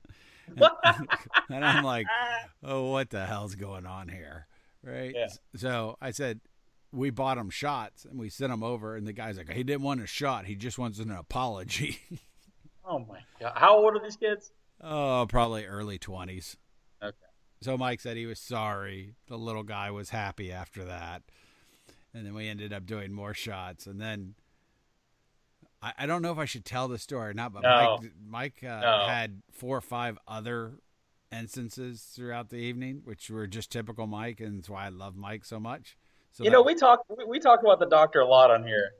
[1.48, 2.06] And I'm like,
[2.62, 4.46] "Oh, what the hell's going on here?"
[4.82, 5.12] Right?
[5.14, 5.28] Yeah.
[5.56, 6.40] So I said.
[6.92, 9.82] We bought him shots and we sent him over, and the guy's like, he didn't
[9.82, 10.46] want a shot.
[10.46, 12.00] He just wants an apology.
[12.84, 13.52] Oh my god.
[13.54, 14.50] How old are these kids?
[14.80, 16.56] Oh, probably early 20s.
[17.00, 17.16] Okay.
[17.60, 19.14] So Mike said he was sorry.
[19.28, 21.22] The little guy was happy after that.
[22.12, 23.86] And then we ended up doing more shots.
[23.86, 24.34] And then
[25.83, 27.99] I, I don't know if I should tell the story or not, but No.
[28.01, 28.12] Mike,
[28.62, 29.07] Mike uh, No.
[29.09, 30.73] had four or five other
[31.33, 34.40] instances throughout the evening, which were just typical Mike.
[34.40, 35.97] And that's why I love Mike so much.
[36.33, 38.64] So you that- know, we talk we, we talk about the doctor a lot on
[38.64, 38.90] here.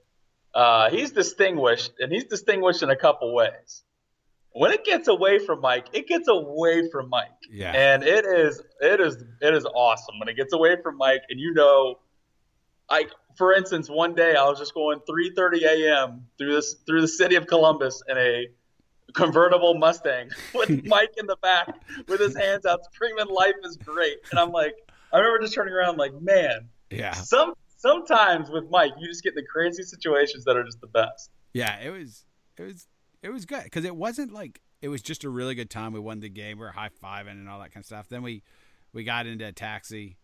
[0.53, 3.85] Uh, he's distinguished, and he's distinguished in a couple ways.
[4.53, 7.71] When it gets away from Mike, it gets away from Mike, yeah.
[7.71, 11.21] and it is it is it is awesome when it gets away from Mike.
[11.31, 12.01] And you know,
[12.90, 16.27] like for instance, one day I was just going 3:30 a.m.
[16.38, 18.49] through this through the city of Columbus in a
[19.12, 21.69] convertible Mustang with Mike in the back
[22.09, 24.75] with his hands out screaming "Life is great," and I'm like,
[25.12, 26.69] I remember just turning around like, man.
[26.90, 27.12] yeah.
[27.12, 31.31] Some sometimes with Mike, you just get the crazy situations that are just the best.
[31.53, 32.25] Yeah, it was
[32.57, 32.87] it was
[33.23, 35.93] it was good because it wasn't like it was just a really good time.
[35.93, 36.59] We won the game.
[36.59, 38.09] We were high fiving and all that kind of stuff.
[38.09, 38.43] Then we
[38.93, 40.16] we got into a taxi.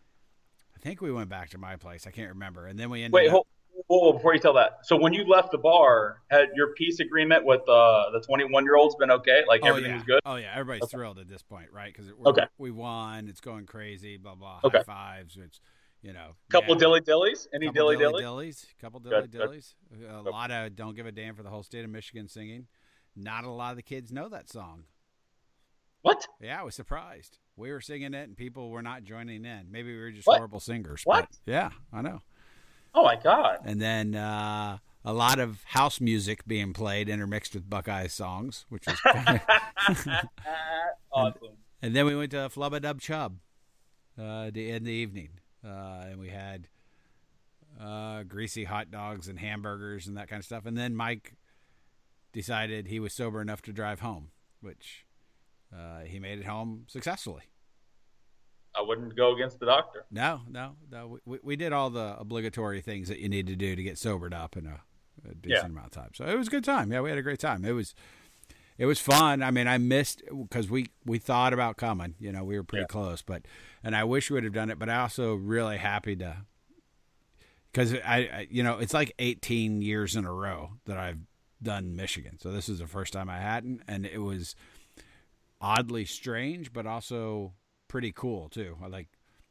[0.76, 2.06] I think we went back to my place.
[2.06, 2.66] I can't remember.
[2.66, 3.46] And then we ended Wait, up,
[3.88, 7.44] hold, before you tell that, so when you left the bar, had your peace agreement
[7.44, 9.42] with uh, the 21 year olds been okay?
[9.48, 10.20] Like oh everything yeah, was good?
[10.26, 10.96] oh yeah, everybody's Okay.
[10.96, 11.92] thrilled at this point, right?
[11.92, 12.44] Because Okay.
[12.58, 13.28] we won.
[13.28, 14.16] It's going crazy.
[14.18, 14.60] Blah blah.
[14.64, 14.78] Okay.
[14.78, 15.38] High fives.
[15.42, 15.60] It's
[16.02, 16.80] you know, Couple yeah.
[16.80, 17.48] dilly dillies?
[17.52, 18.22] Any dilly dilly?
[18.22, 19.74] dillies, couple dilly dillies.
[20.08, 22.66] A lot of don't give a damn for the whole state of Michigan singing.
[23.16, 24.84] Not a lot of the kids know that song.
[26.02, 26.24] What?
[26.40, 27.38] Yeah, I was surprised.
[27.56, 29.68] We were singing it and people were not joining in.
[29.70, 30.36] Maybe we were just What?
[30.38, 31.02] horrible singers.
[31.04, 31.28] What?
[31.46, 32.20] yeah, I know.
[32.94, 33.58] Oh my God.
[33.64, 38.84] And then uh, a lot of house music being played intermixed with Buckeye songs, which
[38.86, 40.06] was kind of.
[41.12, 41.56] awesome.
[41.82, 43.36] and then we went to Flubba Dub Chub
[44.18, 45.30] uh, end the evening.
[45.64, 46.68] Uh, and we had
[47.80, 50.66] uh, greasy hot dogs and hamburgers and that kind of stuff.
[50.66, 51.32] And then Mike
[52.32, 54.28] decided he was sober enough to drive home,
[54.60, 55.05] which
[55.74, 57.42] uh, he made it home successfully.
[58.74, 60.04] I wouldn't go against the doctor.
[60.10, 61.18] No, no, no.
[61.24, 64.34] We, we did all the obligatory things that you need to do to get sobered
[64.34, 64.80] up in a,
[65.30, 65.66] a decent Yeah.
[65.66, 66.10] amount of time.
[66.14, 66.92] So it was a good time.
[66.92, 67.64] Yeah, we had a great time.
[67.64, 67.94] It was,
[68.76, 69.42] it was fun.
[69.42, 72.16] I mean, I missed because we we thought about coming.
[72.20, 72.86] You know, we were pretty Yeah.
[72.88, 73.46] close, but
[73.82, 74.78] and I wish we would have done it.
[74.78, 76.36] But I also really happy to
[77.72, 81.20] because I, I, you know, it's like 18 years in a row that I've
[81.62, 82.38] done Michigan.
[82.38, 84.54] So this is the first time I hadn't, and it was
[85.66, 87.54] oddly strange, but also
[87.88, 88.76] pretty cool too.
[88.82, 89.08] I like,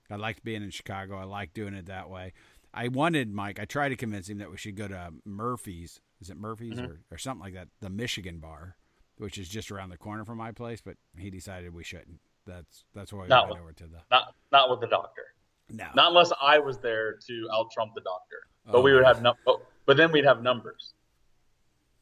[0.09, 1.17] I liked being in Chicago.
[1.17, 2.33] I like doing it that way.
[2.73, 3.59] I wanted Mike.
[3.59, 5.99] I tried to convince him that we should go to Murphy's.
[6.21, 6.91] Is it Murphy's mm-hmm.
[6.91, 7.69] or, or something like that?
[7.81, 8.75] The Michigan bar
[9.17, 10.81] which is just around the corner from my place.
[10.81, 12.19] But he decided we shouldn't.
[12.45, 15.23] That's that's why we Not went with- over to the Not not with the doctor.
[15.69, 15.87] no.
[15.95, 18.37] Not unless I was there to out trump the doctor.
[18.65, 19.31] But Oh, we would have no.
[19.31, 20.93] Oh, but, but then we'd have numbers.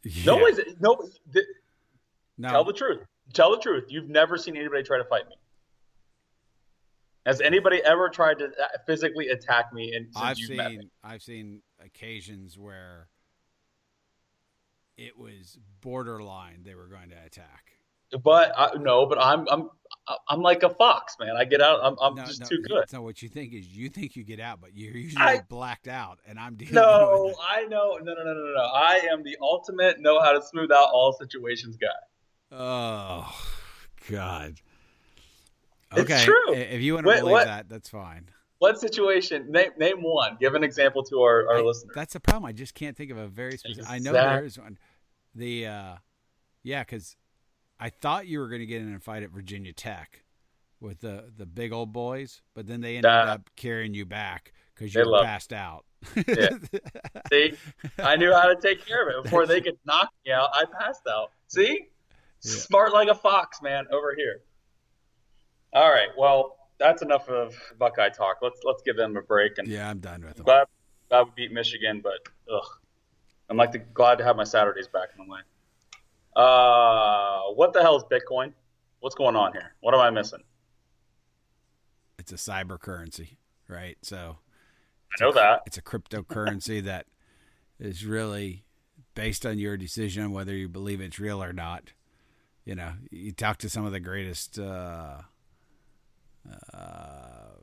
[0.04, 0.26] Yeah.
[0.26, 1.10] No one's no.
[1.34, 1.46] th-
[2.38, 2.50] no.
[2.50, 3.06] Tell the truth.
[3.32, 3.86] Tell the truth.
[3.90, 5.36] You've never seen anybody try to fight me.
[7.26, 9.94] Has anybody ever tried to uh, physically attack me?
[9.96, 10.78] And since I've you've met me?
[10.78, 13.08] seen I've seen occasions where
[14.98, 17.72] it was borderline they were going to attack.
[18.24, 19.70] But I, no, but I'm I'm
[20.30, 21.36] I'm like a fox, man.
[21.36, 21.80] I get out.
[21.82, 22.90] I'm, I'm no, just no, too good.
[22.90, 25.88] So what you think is you think you get out, but you're usually I- blacked
[25.88, 27.98] out, and I'm dealing No, I know.
[28.04, 28.62] No, no, no, no, no.
[28.62, 31.88] I am the ultimate know how to smooth out all situations guy.
[32.56, 33.34] Oh
[34.10, 34.56] God.
[35.96, 36.54] It's Okay, true.
[36.54, 37.46] If you want to Wait, believe what?
[37.46, 38.30] that, that's fine.
[38.60, 39.52] What situation?
[39.52, 40.38] Name name one.
[40.40, 41.94] Give an example to our, our I- listeners.
[41.96, 42.46] That's the problem.
[42.46, 43.90] I just can't think of a very specific.
[43.90, 44.78] I know there is one.
[45.36, 45.96] The uh,
[46.64, 47.16] yeah, because
[47.80, 50.24] I thought you were going to get in a fight at Virginia Tech
[50.80, 53.34] with the the big old boys, but then they ended Nah.
[53.34, 55.86] up carrying you back because you were passed out.
[56.28, 56.50] Yeah.
[57.32, 57.54] See,
[58.00, 60.50] I knew how to take care of it before they could knock me out.
[60.54, 61.32] I passed out.
[61.48, 61.88] See,
[62.44, 62.56] Yeah.
[62.56, 64.42] smart like a fox, man, over here.
[65.74, 68.38] All right, well, that's enough of Buckeye talk.
[68.42, 69.58] Let's let's give them a break.
[69.58, 70.46] And yeah, I'm done with them.
[70.46, 70.68] glad
[71.10, 72.20] glad we beat Michigan, but
[72.54, 72.68] ugh,
[73.50, 75.40] I'm like the, glad to have my Saturdays back in the way.
[76.36, 78.54] Uh, what the hell is Bitcoin?
[79.00, 79.76] What's going on here?
[79.82, 80.44] What am I missing?
[82.18, 83.98] It's a cyber currency, right?
[84.02, 84.38] So
[85.12, 85.64] I know that.
[85.66, 87.06] it's a cryptocurrency that
[87.80, 88.64] is really
[89.14, 91.92] based on your decision whether you believe it's real or not.
[92.66, 95.18] You know, you talk to some of the greatest uh,
[96.74, 97.58] uh,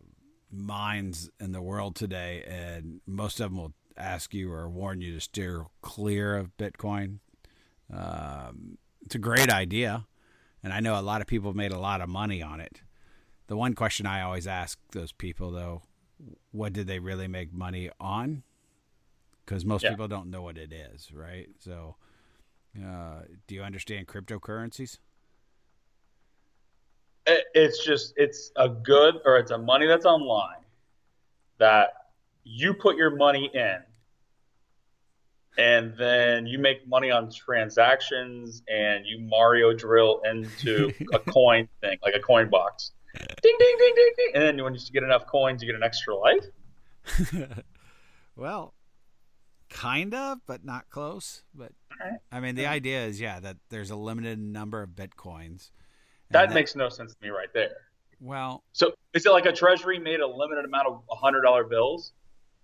[0.50, 5.14] minds in the world today, and most of them will ask you or warn you
[5.14, 7.18] to steer clear of Bitcoin.
[7.92, 10.06] Um, it's a great idea,
[10.62, 12.82] and I know a lot of people made a lot of money on it.
[13.46, 15.82] The one question I always ask those people, though,
[16.52, 18.42] what did they really make money on?
[19.44, 19.90] Because most Yeah.
[19.90, 21.48] people don't know what it is, right?
[21.58, 21.96] So,
[22.76, 24.98] uh, do you understand cryptocurrencies?
[27.26, 30.64] It, it's just it's a good or it's a money that's online
[31.58, 31.92] that
[32.44, 33.78] you put your money in
[35.58, 41.98] and then you make money on transactions and you Mario drill into a coin thing,
[42.02, 42.92] like a coin box.
[43.14, 44.30] Ding ding ding ding ding.
[44.34, 46.44] And then when you to get enough coins, you get an extra life.
[48.36, 48.72] well,
[49.70, 51.42] kind of, but not close.
[51.54, 52.20] But Alright.
[52.30, 55.70] I mean, the idea is, yeah, that there's a limited number of bitcoins.
[56.28, 57.72] and That makes no sense to me right there.
[58.20, 62.12] well, So is it like a treasury made a limited amount of hundred dollar bills,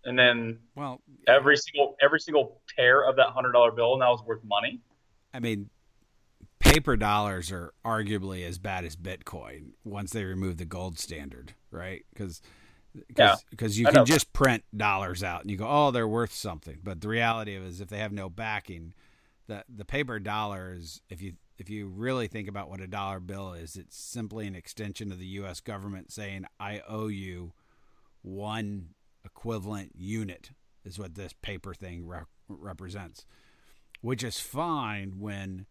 [0.05, 4.23] and then well, every single every single pair of that hundred dollar bill now is
[4.23, 4.81] worth money?
[5.35, 5.69] I mean,
[6.61, 12.05] paper dollars are arguably as bad as Bitcoin once they remove the gold standard, right?
[12.13, 12.41] Because
[13.17, 14.05] Yeah, because you I can know.
[14.05, 16.79] just print dollars out and you go, oh, they're worth something.
[16.83, 18.95] But the reality of it is, if they have no backing,
[19.47, 23.53] the the paper dollars, if you if you really think about what a dollar bill
[23.53, 25.61] is, it's simply an extension of the U.S.
[25.61, 27.53] government saying, I owe you
[28.23, 28.89] one
[29.25, 30.51] equivalent unit,
[30.85, 33.25] is what this paper thing re- represents,
[34.03, 35.67] which is fine when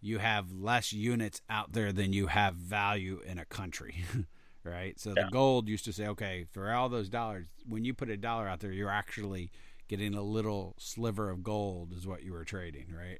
[0.00, 4.04] you have less units out there than you have value in a country.
[4.64, 4.98] right?
[4.98, 5.24] So Yeah.
[5.24, 8.48] the gold used to say, okay, for all those dollars, when you put a dollar
[8.48, 9.50] out there, you're actually
[9.88, 13.18] getting a little sliver of gold, is what you were trading, right?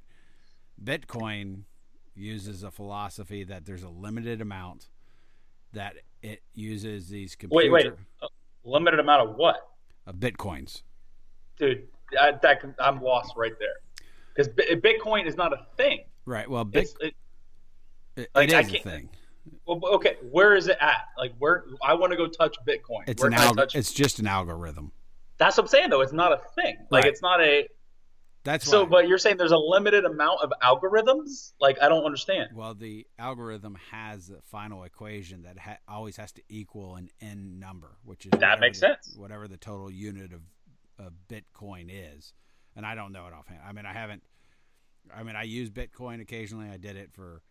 [0.81, 1.63] Bitcoin
[2.15, 4.89] uses a philosophy that there's a limited amount
[5.73, 7.93] that it uses these computer Wait, wait.
[8.63, 9.69] Limited amount of what,
[10.05, 10.83] of bitcoins.
[11.57, 11.87] dude?
[12.19, 13.75] I, that I'm lost right there
[14.35, 16.01] because Bitcoin is not a thing.
[16.25, 16.49] Right.
[16.49, 17.15] Well, Bit, it,
[18.15, 19.09] it, like, it I a thing.
[19.65, 21.01] Well, okay, where is it at?
[21.17, 23.03] Like where I want to go touch Bitcoin.
[23.07, 23.75] It's where an alg- touch?
[23.75, 24.91] It's just an algorithm.
[25.37, 26.01] That's what I'm saying though.
[26.01, 26.77] It's not a thing.
[26.89, 27.11] Like Right.
[27.11, 27.67] it's not a.
[28.43, 28.89] That's So, why.
[28.89, 31.53] but you're saying there's a limited amount of algorithms?
[31.59, 32.49] Like I don't understand.
[32.55, 37.59] Well, the algorithm has a final equation that ha- always has to equal an n
[37.59, 39.15] number, which is That makes the- sense.
[39.17, 40.41] Whatever the total unit of,
[40.97, 42.33] of Bitcoin is,
[42.75, 43.59] and I don't know it offhand.
[43.67, 44.23] I mean, I haven't.
[45.15, 46.69] I mean, I use Bitcoin occasionally.
[46.69, 47.41] I did it for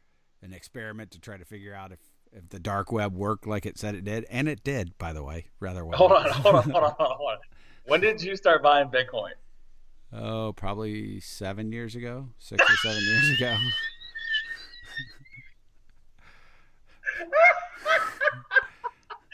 [0.43, 1.99] an experiment to try to figure out if
[2.33, 5.23] if the dark web worked like it said it did, and it did, by the
[5.23, 5.99] way, rather well.
[5.99, 7.39] Hold on, hold on, hold on, hold on, hold on.
[7.87, 9.33] When did you start buying Bitcoin?
[10.13, 13.57] Oh, probably seven years ago, six or seven years ago.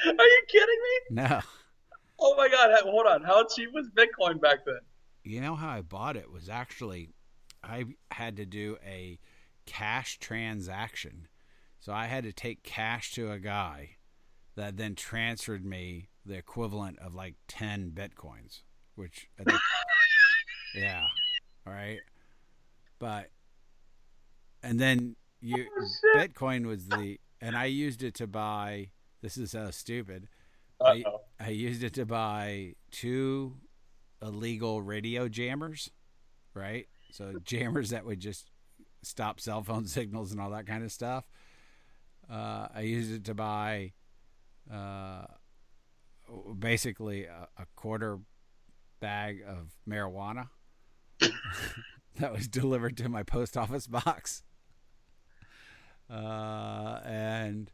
[0.06, 1.00] Are you kidding me?
[1.10, 1.40] No.
[2.18, 2.70] Oh my god!
[2.82, 3.22] Hold on.
[3.22, 4.80] How cheap was Bitcoin back then?
[5.26, 7.08] you know how I bought it was actually
[7.62, 9.18] I had to do a
[9.66, 11.28] cash transaction.
[11.80, 13.96] So I had to take cash to a guy
[14.56, 18.62] that then transferred me the equivalent of like 10 bitcoins,
[18.94, 19.58] which, the,
[20.74, 21.02] yeah,
[21.66, 21.98] all right.
[22.98, 23.30] But,
[24.62, 28.90] and then you, Oh, Bitcoin was the, and I used it to buy,
[29.22, 30.28] this is so stupid.
[30.84, 31.04] I,
[31.38, 33.56] I used it to buy two
[34.22, 35.90] illegal radio jammers,
[36.54, 36.86] right?
[37.12, 38.50] So jammers that would just
[39.06, 41.24] stop cell phone signals and all that kind of stuff.
[42.30, 43.92] Uh, I used it to buy
[44.72, 45.26] uh,
[46.58, 48.18] basically a, a quarter
[49.00, 50.48] bag of marijuana
[52.16, 54.42] that was delivered to my post office box.
[56.10, 57.70] Uh, and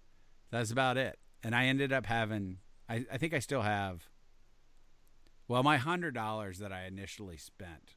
[0.50, 1.18] that's about it.
[1.42, 4.08] And I ended up having, I, I think I still have,
[5.48, 7.94] well, my $100 that I initially spent.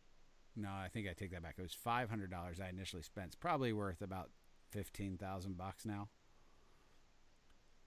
[0.56, 1.56] No, I think I take that back.
[1.58, 3.28] It was $500 I initially spent.
[3.28, 4.30] It's probably worth about
[4.72, 6.08] 15,000 bucks now.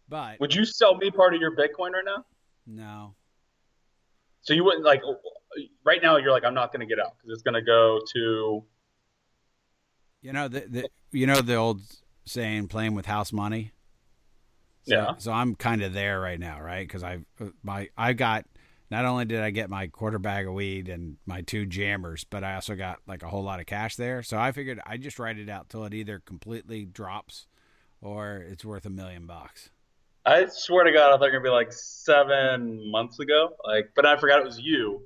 [0.08, 2.24] But Would you sell me part of your Bitcoin right now?
[2.66, 3.14] no,
[4.42, 5.02] So you wouldn't like
[5.84, 6.16] right now.
[6.16, 8.64] You're like, I'm not going to get out because it's going to go to.
[10.22, 11.80] you know the, the you know the old
[12.24, 13.72] saying playing with house money.
[14.84, 15.12] So, Yeah.
[15.18, 16.86] So I'm kind of there right now, right?
[16.86, 18.44] Because I uh, my I got
[18.90, 22.42] not only did I get my quarter bag of weed and my two jammers, but
[22.42, 24.22] I also got like a whole lot of cash there.
[24.22, 27.46] So I figured I just write it out till it either completely drops
[28.00, 29.70] or it's worth a million bucks.
[30.24, 33.50] I swear to God, I thought you were gonna be like seven months ago.
[33.64, 35.02] Like, but I forgot it was you,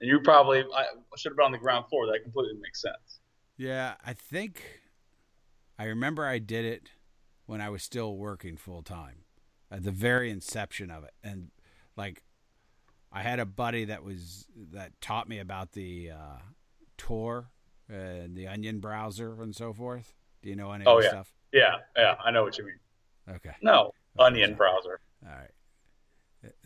[0.00, 0.84] and you probably I
[1.16, 2.06] should have been on the ground floor.
[2.06, 3.20] That completely makes sense.
[3.56, 4.80] Yeah, I think
[5.78, 6.90] I remember I did it
[7.46, 9.24] when I was still working full time
[9.70, 11.14] at the very inception of it.
[11.24, 11.50] And
[11.96, 12.22] like
[13.12, 16.38] I had a buddy that was that taught me about the uh
[16.96, 17.50] Tor
[17.88, 20.14] and the Onion browser and so forth.
[20.42, 21.10] Do you know any Oh, of yeah.
[21.10, 21.32] stuff?
[21.52, 22.78] Yeah, yeah, I know what you mean.
[23.28, 23.50] Okay.
[23.62, 25.00] No, Onion browser.
[25.24, 25.50] All right.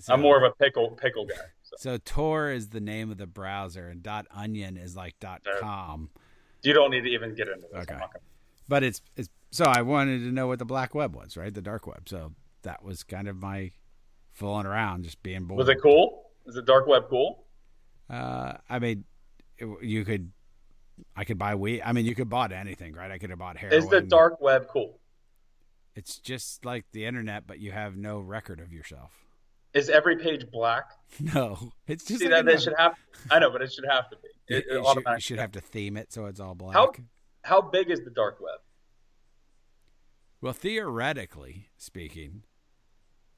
[0.09, 1.35] I'm more of a pickle pickle guy.
[1.63, 1.77] So.
[1.79, 6.11] So Tor is the name of the browser and dot onion is like dot com.
[6.63, 7.83] You don't need to even get into this.
[7.83, 7.95] Okay.
[7.95, 8.09] Gonna-
[8.69, 11.53] but it's it's so I wanted to know what the black web was, right?
[11.53, 12.09] The dark web.
[12.09, 13.73] So that was kind of my
[14.33, 15.59] fooling around, just being bored.
[15.59, 16.24] Was it cool?
[16.47, 17.45] Is the dark web cool?
[18.11, 19.05] Uh, I mean,
[19.59, 20.31] it, you could,
[21.17, 21.83] I could buy weed.
[21.85, 23.11] I mean, you could bought anything, right?
[23.11, 23.79] I could have bought heroin.
[23.79, 25.01] Is the dark web cool?
[25.95, 29.13] It's just like the internet, but you have no record of yourself.
[29.73, 30.85] Is every page black?
[31.21, 32.95] No, it's just See like that it should have.
[33.31, 34.29] I know, but it should have to be.
[34.49, 36.75] you, It, it should, you should have to theme it so it's all black.
[36.75, 36.93] How-
[37.45, 38.59] How big is the dark web?
[40.41, 42.43] Well, theoretically speaking,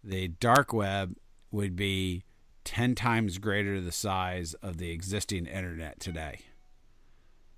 [0.02, 1.14] the dark web
[1.50, 2.24] would be
[2.66, 6.40] 10 times greater the size of the existing internet today.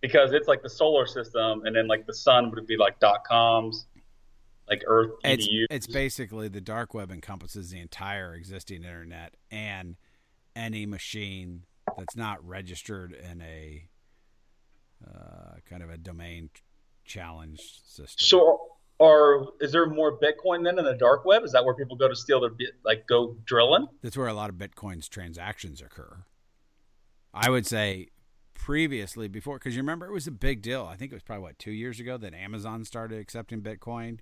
[0.00, 3.24] Because it's like the solar system, and then like the sun would be like dot
[3.24, 3.86] coms,
[4.68, 9.96] like Earth It's, it's basically the dark web encompasses the entire existing internet and
[10.54, 11.64] any machine
[11.96, 13.88] that's not registered in a
[15.06, 16.50] uh, kind of a domain
[17.06, 18.18] challenge system.
[18.18, 18.60] So,
[19.00, 21.44] are is there more Bitcoin then in the dark web?
[21.44, 23.86] Is that where people go to steal their bit, like go drilling?
[24.02, 26.24] That's where a lot of Bitcoin's transactions occur.
[27.32, 28.08] I would say
[28.54, 30.84] previously, before, because you remember it was a big deal.
[30.90, 34.18] I think it was probably, what, two years ago that Amazon started accepting Bitcoin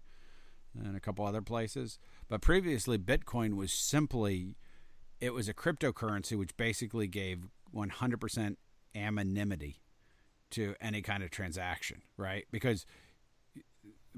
[0.78, 1.98] and a couple other places.
[2.28, 4.56] But previously, Bitcoin was simply,
[5.20, 8.56] it was a cryptocurrency which basically gave 100%
[8.94, 9.80] anonymity
[10.50, 12.44] to any kind of transaction, right?
[12.52, 12.86] Because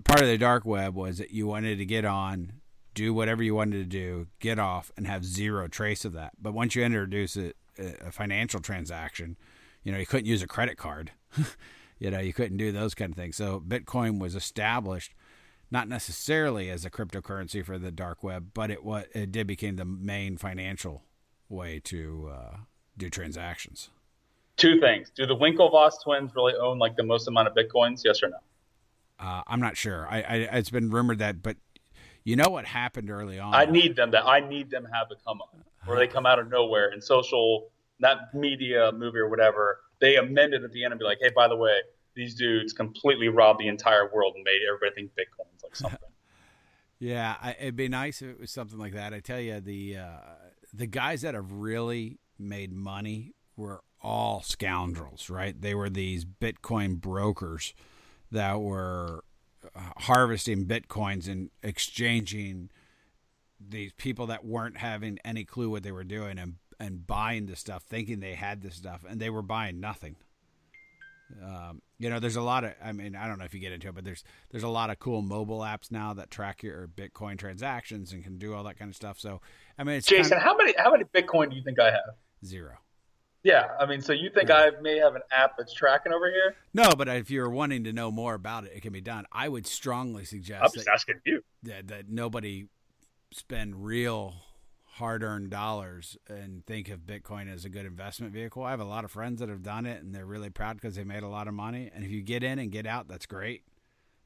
[0.04, 2.52] part of the dark web was that you wanted to get on,
[2.94, 6.32] do whatever you wanted to do, get off, and have zero trace of that.
[6.40, 9.36] But once you introduce a, a financial transaction,
[9.82, 11.12] you know, you couldn't use a credit card.
[11.98, 13.36] you know, you couldn't do those kind of things.
[13.36, 15.14] So Bitcoin was established
[15.70, 19.76] not necessarily as a cryptocurrency for the dark web, but it what it did became
[19.76, 21.02] the main financial
[21.48, 22.56] way to uh,
[22.96, 23.90] do transactions.
[24.56, 28.02] Two things: Do the Winklevoss twins really own like the most amount of bitcoins?
[28.04, 28.38] Yes or no?
[29.18, 30.06] Uh, I'm not sure.
[30.08, 31.56] I, I it's been rumored that, but
[32.24, 33.54] you know what happened early on.
[33.54, 34.24] I need them to.
[34.24, 35.56] I need them have a come up
[35.86, 39.80] where they come out of nowhere in social, that media movie or whatever.
[40.00, 41.78] They amended at the end and be like, "Hey, by the way,
[42.14, 45.98] these dudes completely robbed the entire world and made everybody think Bitcoin's like something."
[47.00, 49.14] Yeah, I, it'd be nice if it was something like that.
[49.14, 50.18] I tell you, the uh,
[50.74, 55.60] the guys that have really made money were all scoundrels, right?
[55.60, 57.72] They were these Bitcoin brokers
[58.30, 59.24] that were
[59.74, 62.70] uh, harvesting bitcoins and exchanging
[63.60, 67.56] these people that weren't having any clue what they were doing and and buying the
[67.56, 70.16] stuff, thinking they had the stuff, and they were buying nothing.
[71.42, 72.72] Um, you know, there's a lot of.
[72.82, 74.90] I mean, I don't know if you get into it, but there's there's a lot
[74.90, 78.78] of cool mobile apps now that track your Bitcoin transactions and can do all that
[78.78, 79.18] kind of stuff.
[79.18, 79.40] So,
[79.78, 82.14] I mean, Jason, kind of, how many how many Bitcoin do you think I have?
[82.44, 82.78] Zero.
[83.44, 86.56] Yeah, I mean, so you think I may have an app that's tracking over here?
[86.74, 89.26] No, but if you're wanting to know more about it, it can be done.
[89.30, 90.64] I would strongly suggest.
[90.64, 91.42] I'm just that, asking you.
[91.62, 92.66] That, that nobody
[93.32, 94.34] spend real
[94.94, 98.64] hard-earned dollars and think of Bitcoin as a good investment vehicle.
[98.64, 100.96] I have a lot of friends that have done it, and they're really proud because
[100.96, 101.90] they made a lot of money.
[101.94, 103.62] And if you get in and get out, that's great.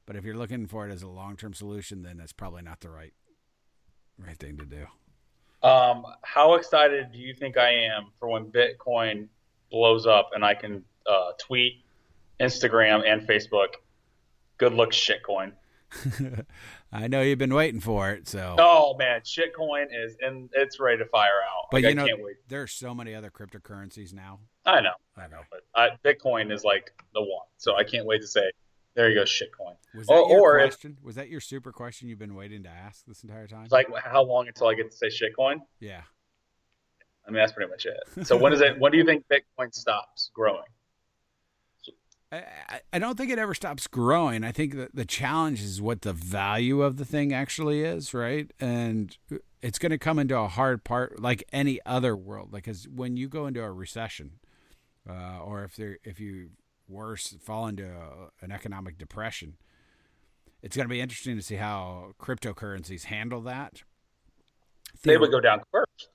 [0.07, 2.89] But if you're looking for it as a long-term solution, then that's probably not the
[2.89, 3.13] right
[4.17, 4.87] right thing to do.
[5.63, 9.27] Um, how excited do you think I am for when Bitcoin
[9.71, 11.83] blows up and I can uh, tweet,
[12.39, 13.75] Instagram, and Facebook?
[14.57, 15.53] Good luck, shitcoin.
[16.91, 18.55] I know you've been waiting for it, so.
[18.59, 21.67] Oh man, shitcoin is and it's ready to fire out.
[21.71, 24.39] But like, you I know, there are so many other cryptocurrencies now.
[24.65, 28.21] I know, I know, but I, Bitcoin is like the one, so I can't wait
[28.21, 28.51] to say,
[28.95, 29.75] there you go, shitcoin.
[29.95, 30.97] Was that or, your question?
[30.99, 33.67] If, was that your super question you've been waiting to ask this entire time?
[33.71, 35.61] Like, how long until I get to say shitcoin?
[35.79, 36.01] Yeah.
[37.27, 38.27] I mean, that's pretty much it.
[38.27, 38.77] So when is it?
[38.79, 40.63] when do you think Bitcoin stops growing?
[42.31, 44.43] I, I don't think it ever stops growing.
[44.43, 48.49] I think that the challenge is what the value of the thing actually is, right?
[48.59, 49.15] And
[49.61, 52.51] it's going to come into a hard part, like any other world.
[52.51, 54.39] Like, because when you go into a recession,
[55.07, 56.49] uh, or if there, if you
[56.87, 59.55] worse fall into a, an economic depression,
[60.61, 63.83] it's going to be interesting to see how cryptocurrencies handle that.
[65.03, 66.09] They would go down first.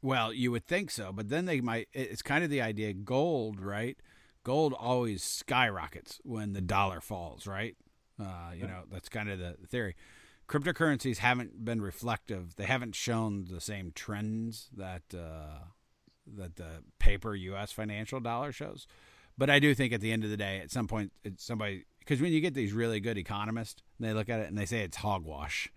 [0.00, 1.88] well, you would think so, but then they might.
[1.92, 2.92] It's kind of the idea.
[2.94, 3.98] Gold, right?
[4.44, 7.76] gold always skyrockets when the dollar falls, right?
[8.20, 9.96] Uh, you know, that's kind of the theory.
[10.48, 12.56] Cryptocurrencies haven't been reflective.
[12.56, 15.64] They haven't shown the same trends that uh,
[16.36, 17.72] that the paper U.S.
[17.72, 18.86] financial dollar shows.
[19.42, 22.20] But I do think at the end of the day, at some point, somebody because
[22.20, 24.98] when you get these really good economists, they look at it and they say it's
[24.98, 25.68] hogwash.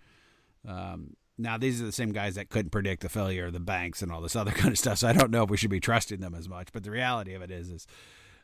[0.68, 4.04] Um, now, these are the same guys that couldn't predict the failure of the banks
[4.04, 5.00] and all this other kind of stuff.
[5.00, 6.72] So I don't know if we should be trusting them as much.
[6.74, 7.88] But the reality of it is, is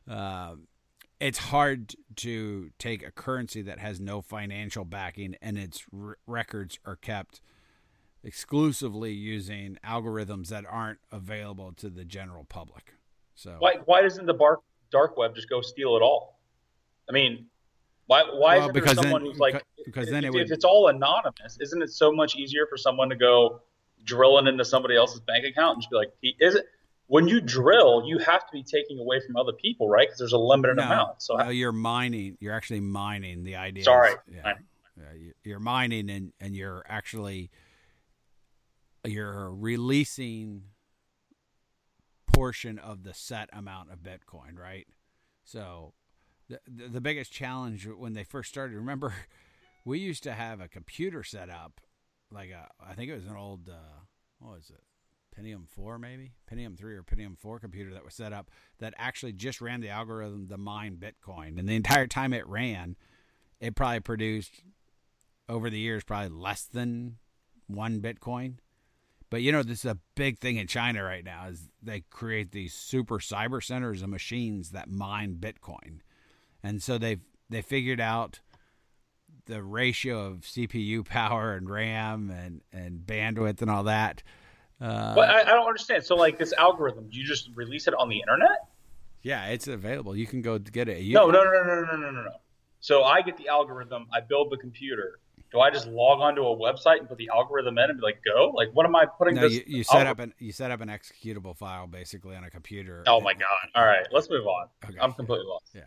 [0.09, 0.55] uh,
[1.19, 6.80] it's hard to take a currency that has no financial backing and its r- records
[6.84, 7.41] are kept
[8.24, 12.95] exclusively using algorithms that aren't available to the general public.
[13.36, 14.61] So why why doesn't the dark
[14.92, 16.39] dark web just go steal it all?
[17.10, 17.48] I mean,
[18.08, 20.52] why why well, is there someone then, who's like because then if, it would, if
[20.52, 23.62] it's all anonymous, isn't it so much easier for someone to go
[24.04, 26.66] drilling into somebody else's bank account and just be like, is it?
[27.12, 30.08] when you drill, you have to be taking away from other people, right?
[30.08, 31.22] Because there's a limited no, amount.
[31.22, 32.38] So no, you're mining.
[32.39, 33.84] You're actually mining the idea.
[33.84, 34.54] Sorry, yeah,
[34.98, 37.52] yeah, you're mining, and and you're actually
[39.04, 40.64] you're releasing
[42.34, 44.88] portion of the set amount of Bitcoin, right?
[45.44, 45.94] So
[46.50, 49.14] the the biggest challenge when they first started, remember,
[49.86, 51.82] we used to have a computer set up,
[52.32, 54.02] like a I think it was an old uh,
[54.40, 54.84] what was it?
[55.38, 59.32] Pentium 4 maybe Pentium 3 or Pentium 4 computer that was set up that actually
[59.32, 61.58] just ran the algorithm to mine Bitcoin.
[61.58, 62.98] And the entire time it ran,
[63.62, 64.64] it probably produced
[65.48, 67.18] over the years probably less than
[67.68, 68.56] one Bitcoin.
[69.32, 72.52] But you know, this is a big thing in China right now is they create
[72.52, 76.02] these super cyber centers of machines that mine Bitcoin.
[76.62, 78.40] And so they've they figured out
[79.48, 84.22] the ratio of CPU power and RAM and, and bandwidth and all that
[84.82, 86.04] uh, but I, I, don't understand.
[86.04, 88.68] So, like this algorithm, do you just release it on the internet?
[89.22, 90.16] Yeah, it's available.
[90.16, 91.02] You can go get it.
[91.02, 92.32] You, no, no, no, no, no, no, no, no.
[92.80, 94.08] So I get the algorithm.
[94.12, 95.20] I build the computer.
[95.52, 98.22] Do I just log onto a website and put the algorithm in and be like,
[98.24, 98.52] go?
[98.56, 99.36] Like, what am I putting?
[99.36, 102.45] No, this you, you set up an you set up an executable file basically on
[102.45, 103.04] a computer.
[103.06, 103.70] Oh my god!
[103.76, 104.68] All right, let's move on.
[104.86, 104.97] Okay.
[105.02, 105.72] I'm completely lost.
[105.76, 105.82] Yeah,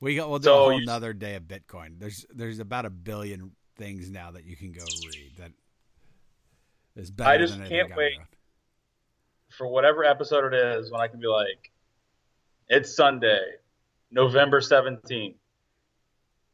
[0.00, 1.98] we got we'll do so a whole another day of Bitcoin.
[1.98, 5.52] There's there's about a billion things now that you can go read that
[6.96, 7.30] is better.
[7.30, 8.18] I just can't wait
[9.50, 11.70] for whatever episode it is when I can be like,
[12.68, 13.40] it's Sunday,
[14.10, 15.34] November 17th.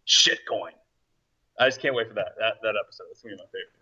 [0.07, 0.73] Shitcoin.
[1.59, 3.05] I just can't wait for that that, that episode.
[3.11, 3.79] It's gonna be my favorite.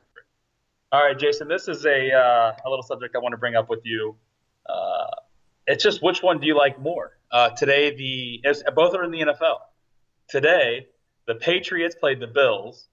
[0.92, 1.48] All right, Jason.
[1.48, 4.16] This is a uh, a little subject I want to bring up with you.
[4.68, 5.10] Uh,
[5.66, 7.18] it's just which one do you like more?
[7.30, 8.42] Uh, today, the
[8.74, 9.58] both are in the NFL.
[10.28, 10.86] Today,
[11.26, 12.88] the Patriots played the Bills.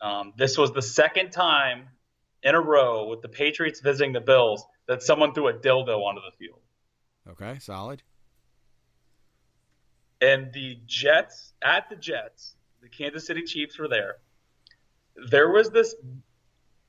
[0.00, 1.88] Um, this was the second time
[2.42, 6.20] in a row with the Patriots visiting the Bills that someone threw a dildo onto
[6.20, 6.60] the field.
[7.28, 8.02] Okay, solid.
[10.20, 14.16] And the Jets, at the Jets, the Kansas City Chiefs were there.
[15.30, 15.94] There was this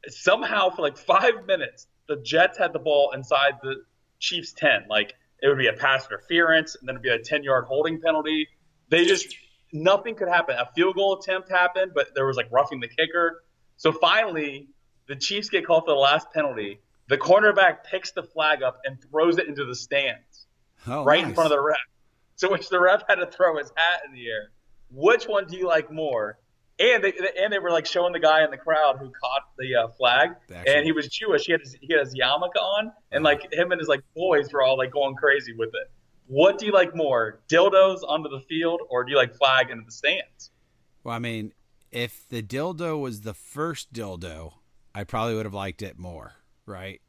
[0.07, 3.75] somehow for like five minutes, the Jets had the ball inside the
[4.19, 4.85] Chiefs 10.
[4.89, 8.01] Like it would be a pass interference, and then it'd be a 10 yard holding
[8.01, 8.47] penalty.
[8.89, 9.35] they just
[9.71, 10.55] nothing could happen.
[10.57, 13.43] A field goal attempt happened, but there was like roughing the kicker.
[13.77, 14.67] So finally,
[15.07, 16.79] the Chiefs get called for the last penalty.
[17.07, 20.45] The cornerback picks the flag up and throws it into the stands,
[20.85, 21.77] Oh, right in front of the ref.
[22.35, 24.51] So which the ref had to throw his hat in the air.
[24.91, 26.37] Which one do you like more?
[26.79, 29.75] And they and they were like showing the guy in the crowd who caught the
[29.75, 30.29] uh, flag,
[30.65, 31.45] and he was Jewish.
[31.45, 34.51] He had his, he had his yarmulke on, and like him and his like boys
[34.53, 35.91] were all like going crazy with it.
[36.27, 39.83] What do you like more, dildos onto the field, or do you like flag into
[39.83, 40.51] the stands?
[41.03, 41.53] Well, I mean,
[41.91, 44.53] if the dildo was the first dildo,
[44.93, 46.33] I probably would have liked it more,
[46.65, 47.01] right?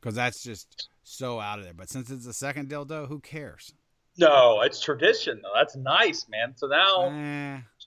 [0.00, 1.74] Because that's just so out of there.
[1.74, 3.72] But since it's the second dildo, who cares?
[4.18, 5.52] No, it's tradition though.
[5.54, 6.54] That's nice, man.
[6.56, 7.08] So now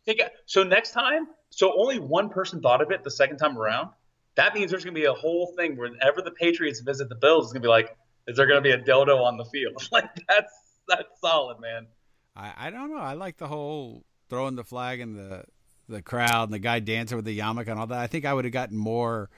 [0.05, 0.32] take it.
[0.45, 3.89] So next time, so only one person thought of it the second time around.
[4.36, 7.53] That means there's gonna be a whole thing whenever the Patriots visit the Bills, it's
[7.53, 7.95] gonna be like,
[8.28, 9.76] is there gonna be a dildo on the field?
[9.91, 10.53] like that's
[10.88, 11.88] that's solid, man.
[12.36, 12.99] I, I don't know.
[12.99, 15.45] I like the whole throwing the flag in the
[15.88, 17.99] the crowd and the guy dancing with the yarmulke and all that.
[17.99, 19.30] I think I would have gotten more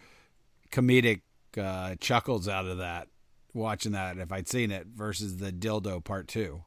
[0.71, 1.21] comedic
[1.57, 3.09] uh, chuckles out of that
[3.53, 6.63] watching that if I'd seen it versus the dildo part two.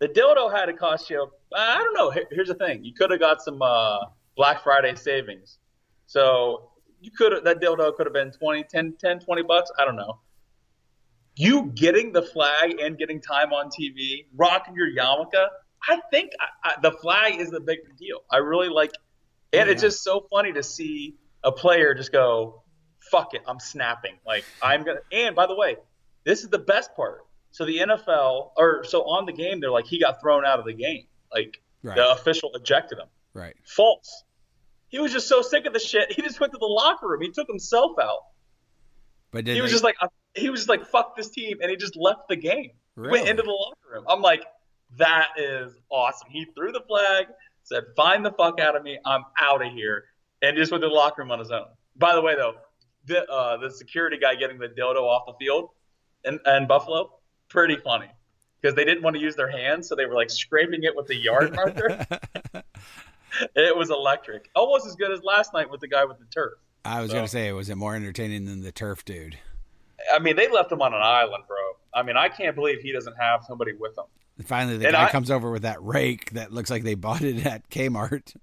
[0.00, 1.28] The dildo had to cost you.
[1.54, 2.10] I don't know.
[2.10, 3.98] Here- Here's the thing: you could have got some uh,
[4.36, 5.58] Black Friday savings.
[6.06, 6.70] So
[7.00, 9.70] you could have that dildo could have been 20, 10, 10, 20 bucks.
[9.78, 10.20] I don't know.
[11.36, 15.46] You getting the flag and getting time on TV, rocking your yarmulke.
[15.88, 18.18] I think I, I, the flag is the big deal.
[18.30, 18.90] I really like,
[19.52, 22.62] and Oh, it's just so funny to see a player just go,
[23.12, 24.98] "Fuck it, I'm snapping." Like I'm gonna.
[25.12, 25.76] And by the way,
[26.24, 27.20] this is the best part.
[27.50, 30.64] So the NFL, or so on the game, they're like he got thrown out of
[30.64, 31.04] the game.
[31.32, 31.94] Like Right.
[31.96, 33.06] the official ejected him.
[33.34, 33.54] Right.
[33.64, 34.24] False.
[34.88, 36.10] He was just so sick of the shit.
[36.12, 37.20] He just went to the locker room.
[37.20, 38.20] He took himself out.
[39.30, 41.58] But did he was they- just like, uh, he was just like, fuck this team,
[41.60, 42.70] and he just left the game.
[42.96, 43.12] Really?
[43.18, 44.04] Went into the locker room.
[44.08, 44.44] I'm like,
[44.96, 46.28] that is awesome.
[46.30, 47.26] He threw the flag,
[47.62, 48.98] said, "Find the fuck out of me.
[49.04, 50.04] I'm out of here,"
[50.42, 51.66] and just went to the locker room on his own.
[51.96, 52.54] By the way, though,
[53.04, 55.68] the uh, the security guy getting the dildo off the field
[56.24, 57.17] and in Buffalo,
[57.48, 58.08] pretty funny
[58.60, 61.06] because they didn't want to use their hands, so they were like scraping it with
[61.06, 62.04] the yard marker.
[63.54, 66.54] it was electric, almost as good as last night with the guy with the turf.
[66.84, 69.38] I was So- gonna say, was it more entertaining than the turf dude?
[70.12, 71.56] I mean, they left him on an island, bro.
[71.92, 74.04] I mean, I can't believe he doesn't have somebody with him.
[74.36, 76.94] And finally, the And guy I- comes over with that rake that looks like they
[76.94, 78.36] bought it at Kmart.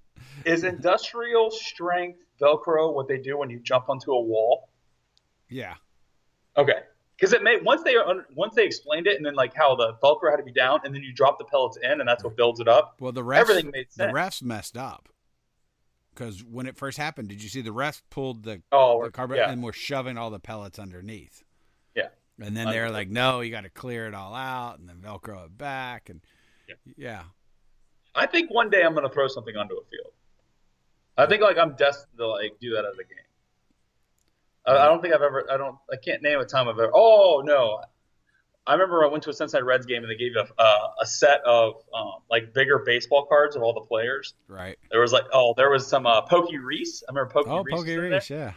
[0.45, 4.69] Is industrial strength Velcro what they do when you jump onto a wall?
[5.49, 5.75] Yeah,
[6.57, 6.79] Okay,
[7.25, 7.95] because it made once they
[8.35, 10.93] once they explained it, and then like how the Velcro had to be down, and
[10.93, 12.95] then you drop the pellets in, and that's what builds it up.
[12.99, 15.09] well, the refs, Everything made the refs messed up
[16.13, 19.37] because when it first happened, did you see the refs pulled the Oh, the carbon
[19.37, 19.49] yeah.
[19.49, 21.43] and were shoving all the pellets underneath?
[21.95, 22.09] Yeah.
[22.39, 25.45] And then they're like, "No, you got to clear it all out, and then Velcro
[25.45, 26.21] it back." And
[26.67, 26.75] Yeah.
[26.95, 27.23] yeah,
[28.13, 30.13] I think one day I'm gonna throw something onto a field.
[31.17, 33.17] I think like I'm destined to like do that as a game.
[34.67, 35.45] I, I don't think I've ever.
[35.51, 35.77] I don't.
[35.91, 36.91] I can't name a time I've ever.
[36.93, 37.81] Oh no,
[38.67, 40.87] I remember I went to a Cincinnati Reds game and they gave you a, uh,
[41.01, 44.33] a set of um, like bigger baseball cards of all the players.
[44.47, 44.77] right.
[44.91, 47.03] There was like oh there was some uh, Pokey Reese.
[47.07, 47.73] I remember Pokey Oh, Reese.
[47.73, 47.97] was Pokey.
[47.97, 48.53] Reese, yeah.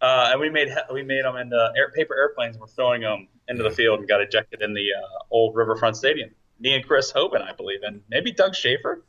[0.00, 2.54] Uh, and we made we made them into air, paper airplanes.
[2.54, 5.96] and We're throwing them into the field and got ejected in the uh, old Riverfront
[5.96, 6.30] Stadium.
[6.60, 9.04] Me and Chris Hoban, I believe, and maybe Doug Schaefer.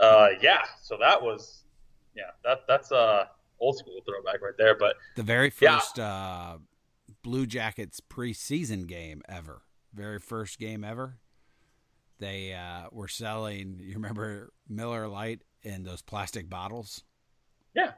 [0.00, 1.64] Uh, yeah, so that was
[2.14, 3.26] yeah that that's uh
[3.60, 4.76] old school throwback right there.
[4.76, 5.78] But The very Yeah.
[5.78, 6.58] first uh,
[7.22, 9.62] Blue Jackets preseason game ever.
[9.94, 11.18] Very first game ever.
[12.18, 13.78] They uh, were selling.
[13.80, 17.02] You remember Miller Lite in those plastic bottles,
[17.74, 17.92] yeah,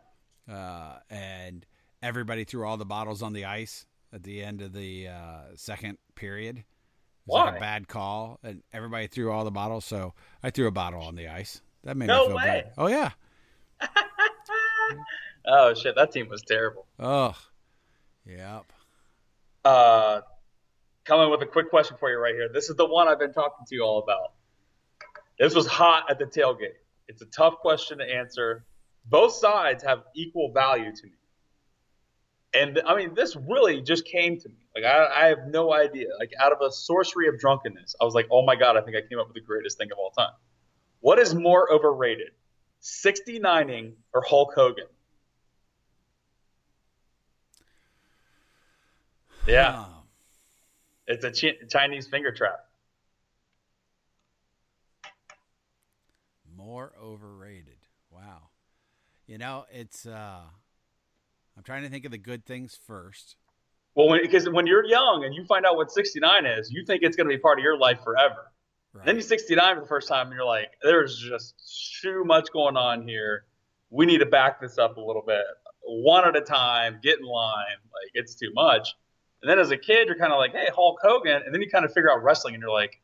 [0.50, 1.64] uh, and
[2.02, 5.98] everybody threw all the bottles on the ice at the end of the uh, second
[6.16, 6.58] period.
[6.58, 6.64] It
[7.26, 9.84] was like a bad call, and everybody threw all the bottles.
[9.84, 11.60] So I threw a bottle on the ice.
[11.84, 12.62] That made No me feel way.
[12.64, 12.72] good.
[12.76, 13.10] Oh yeah.
[15.46, 16.86] oh shit, that team was terrible.
[16.98, 17.34] Oh,
[18.26, 18.64] yep.
[19.64, 20.20] Uh,
[21.04, 22.48] coming with a quick question for you right here.
[22.52, 24.32] This is the one I've been talking to you all about.
[25.38, 26.76] This was hot at the tailgate.
[27.06, 28.64] It's a tough question to answer.
[29.06, 31.12] Both sides have equal value to me.
[32.54, 34.56] And I mean, this really just came to me.
[34.74, 36.08] Like, I, I have no idea.
[36.18, 38.96] Like, out of a sorcery of drunkenness, I was like, oh my God, I think
[38.96, 40.32] I came up with the greatest thing of all time.
[41.00, 42.30] What is more overrated,
[42.82, 44.86] 69ing or Hulk Hogan?
[49.46, 50.02] Yeah, Oh.
[51.06, 52.66] it's a chi- Chinese finger trap.
[56.54, 57.78] More overrated.
[58.10, 58.50] Wow.
[59.26, 60.40] You know, it's uh
[61.56, 63.36] I'm trying to think of the good things first.
[63.94, 67.02] Well, when, because when you're young and you find out what 69 is, you think
[67.02, 68.52] it's going to be part of your life forever.
[68.92, 69.06] Right.
[69.06, 72.76] Then you 69 for the first time, and you're like, there's just too much going
[72.76, 73.44] on here.
[73.90, 75.44] We need to back this up a little bit,
[75.82, 76.98] one at a time.
[77.02, 77.78] Get in line.
[77.84, 78.94] Like it's too much.
[79.42, 81.70] And then as a kid, you're kind of like, hey, Hulk Hogan, and then you
[81.70, 83.00] kind of figure out wrestling, and you're like,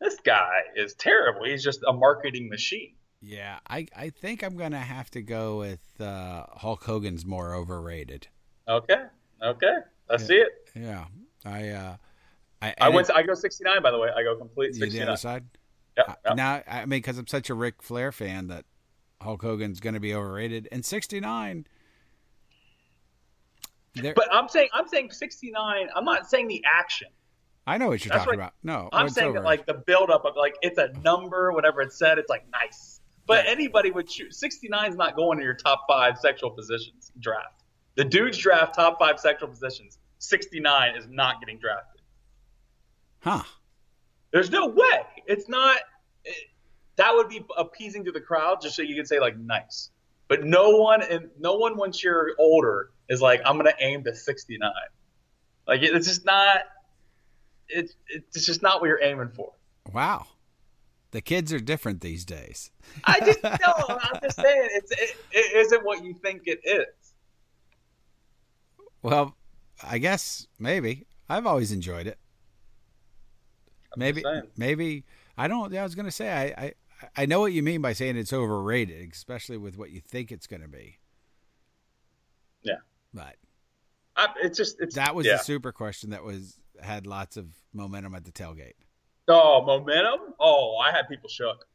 [0.00, 1.44] this guy is terrible.
[1.44, 2.94] He's just a marketing machine.
[3.20, 8.28] Yeah, I, I think I'm gonna have to go with uh, Hulk Hogan's more overrated.
[8.68, 9.04] Okay,
[9.42, 9.76] okay,
[10.10, 10.70] I see it.
[10.74, 11.06] Yeah,
[11.44, 11.96] I uh,
[12.62, 13.08] I, I went.
[13.08, 13.82] To, I go 69.
[13.82, 15.06] By the way, I go complete 69.
[15.06, 15.44] the other side.
[15.96, 16.04] Yeah.
[16.08, 16.36] Uh, yep.
[16.36, 18.64] Now, I mean, because I'm such a Ric Flair fan, that
[19.20, 21.66] Hulk Hogan's going to be overrated, and 69.
[24.14, 25.88] But I'm saying I'm saying 69.
[25.94, 27.08] I'm not saying the action.
[27.66, 28.54] I know what you're That's talking about.
[28.62, 31.92] No, oh, I'm saying that like the buildup of like it's a number, whatever it
[31.92, 32.18] said.
[32.18, 33.00] It's like nice.
[33.26, 33.50] But yeah.
[33.50, 37.64] anybody would choose 69 is not going to your top five sexual positions draft.
[37.96, 39.98] The dudes draft top five sexual positions.
[40.18, 41.95] 69 is not getting drafted.
[43.26, 43.42] Huh.
[44.30, 45.00] There's no way.
[45.26, 45.78] It's not.
[46.24, 46.36] It,
[46.94, 49.90] that would be appeasing to the crowd, just so you can say like nice.
[50.28, 54.14] But no one and no one once you're older is like I'm gonna aim to
[54.14, 54.70] 69.
[55.66, 56.60] Like it's just not.
[57.68, 59.52] It's it's just not what you're aiming for.
[59.92, 60.26] Wow.
[61.10, 62.70] The kids are different these days.
[63.04, 63.50] I just no.
[63.88, 66.86] I'm just saying it's it, it isn't what you think it is.
[69.02, 69.34] Well,
[69.82, 72.18] I guess maybe I've always enjoyed it.
[73.96, 74.24] Maybe
[74.56, 75.04] maybe
[75.36, 75.74] I don't.
[75.74, 76.72] I was going to say I, I
[77.16, 80.46] I know what you mean by saying it's overrated, especially with what you think it's
[80.46, 80.98] going to be.
[82.62, 82.78] Yeah,
[83.12, 83.36] but
[84.16, 85.36] I, it's just it's, that was yeah.
[85.36, 88.74] the super question that was had lots of momentum at the tailgate.
[89.28, 90.34] Oh, momentum!
[90.38, 91.66] Oh, I had people shook.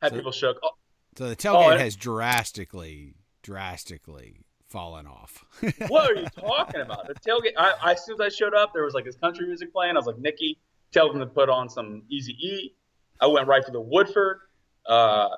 [0.00, 0.58] Had so, people shook.
[0.62, 0.70] Oh.
[1.16, 5.44] So the oh, tailgate oh, has drastically, drastically fallen off.
[5.88, 7.06] what are you talking about?
[7.08, 7.54] The tailgate.
[7.58, 9.96] I, I, as soon as I showed up, there was like this country music playing.
[9.96, 10.58] I was like, Nikki,
[10.92, 12.74] tell them to put on some Easy E.
[13.20, 14.38] I went right for the Woodford.
[14.86, 15.28] Uh,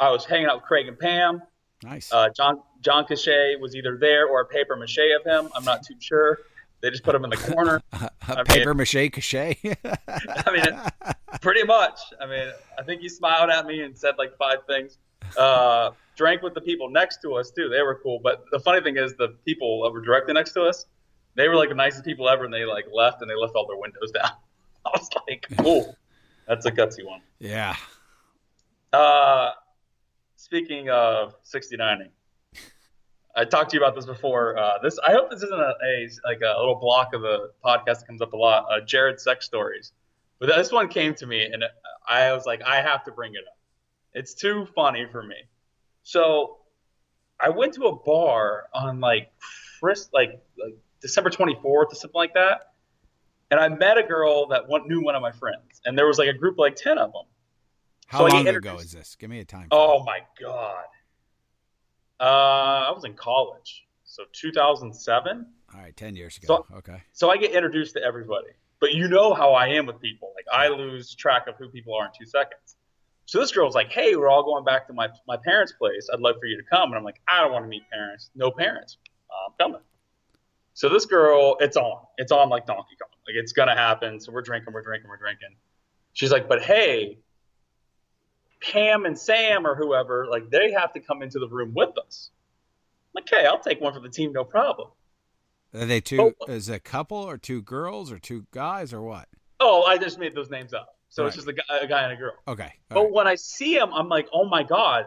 [0.00, 1.42] I was hanging out with Craig and Pam.
[1.82, 2.12] Nice.
[2.12, 5.50] Uh, John John Cachet was either there or a paper mache of him.
[5.54, 6.38] I'm not too sure.
[6.80, 7.80] They just put him in the corner.
[8.28, 9.56] a paper mean, mache cachet.
[10.08, 12.00] I mean, pretty much.
[12.20, 14.98] I mean, I think he smiled at me and said like five things.
[15.38, 17.68] Uh, drank with the people next to us too.
[17.68, 18.20] They were cool.
[18.22, 20.86] But the funny thing is, the people that were directly next to us,
[21.36, 23.66] they were like the nicest people ever, and they like left and they left all
[23.66, 24.32] their windows down.
[24.86, 25.96] I was like, cool.
[26.46, 27.20] That's a gutsy one.
[27.38, 27.76] Yeah.
[28.92, 29.50] Uh,
[30.36, 32.10] speaking of 69ing,
[33.34, 34.58] I talked to you about this before.
[34.58, 38.00] Uh, this I hope this isn't a, a, like a little block of the podcast
[38.00, 38.66] that comes up a lot.
[38.70, 39.92] Uh, Jared sex stories,
[40.38, 41.64] but this one came to me and
[42.06, 43.56] I was like, I have to bring it up.
[44.12, 45.36] It's too funny for me.
[46.02, 46.58] So
[47.40, 49.32] I went to a bar on like
[49.80, 52.71] Chris, like, like December 24th or something like that,
[53.52, 56.18] and I met a girl that one, knew one of my friends, and there was
[56.18, 57.24] like a group of like ten of them.
[58.06, 59.14] How so long ago is this?
[59.14, 59.68] Give me a time.
[59.70, 60.84] Oh my god.
[62.18, 65.46] Uh, I was in college, so 2007.
[65.74, 66.66] All right, 10 years ago.
[66.70, 67.02] So, okay.
[67.12, 68.48] So I get introduced to everybody,
[68.80, 70.32] but you know how I am with people.
[70.34, 72.76] Like I lose track of who people are in two seconds.
[73.26, 76.08] So this girl's like, "Hey, we're all going back to my my parents' place.
[76.10, 78.30] I'd love for you to come." And I'm like, "I don't want to meet parents.
[78.34, 78.96] No parents.
[79.46, 79.82] I'm coming."
[80.74, 82.04] So this girl, it's on.
[82.18, 83.10] It's on like Donkey Kong.
[83.26, 84.20] Like it's gonna happen.
[84.20, 85.56] So we're drinking, we're drinking, we're drinking.
[86.14, 87.18] She's like, "But hey,
[88.62, 92.30] Pam and Sam or whoever, like they have to come into the room with us.
[93.14, 94.88] I'm like, hey, I'll take one for the team, no problem.
[95.74, 96.34] Are they two?
[96.40, 99.28] Oh, is a couple or two girls or two guys or what?
[99.58, 100.96] Oh, I just made those names up.
[101.08, 101.28] So right.
[101.28, 102.34] it's just a guy, a guy, and a girl.
[102.46, 102.72] Okay.
[102.88, 103.12] But right.
[103.12, 105.06] when I see them, I'm like, oh my god,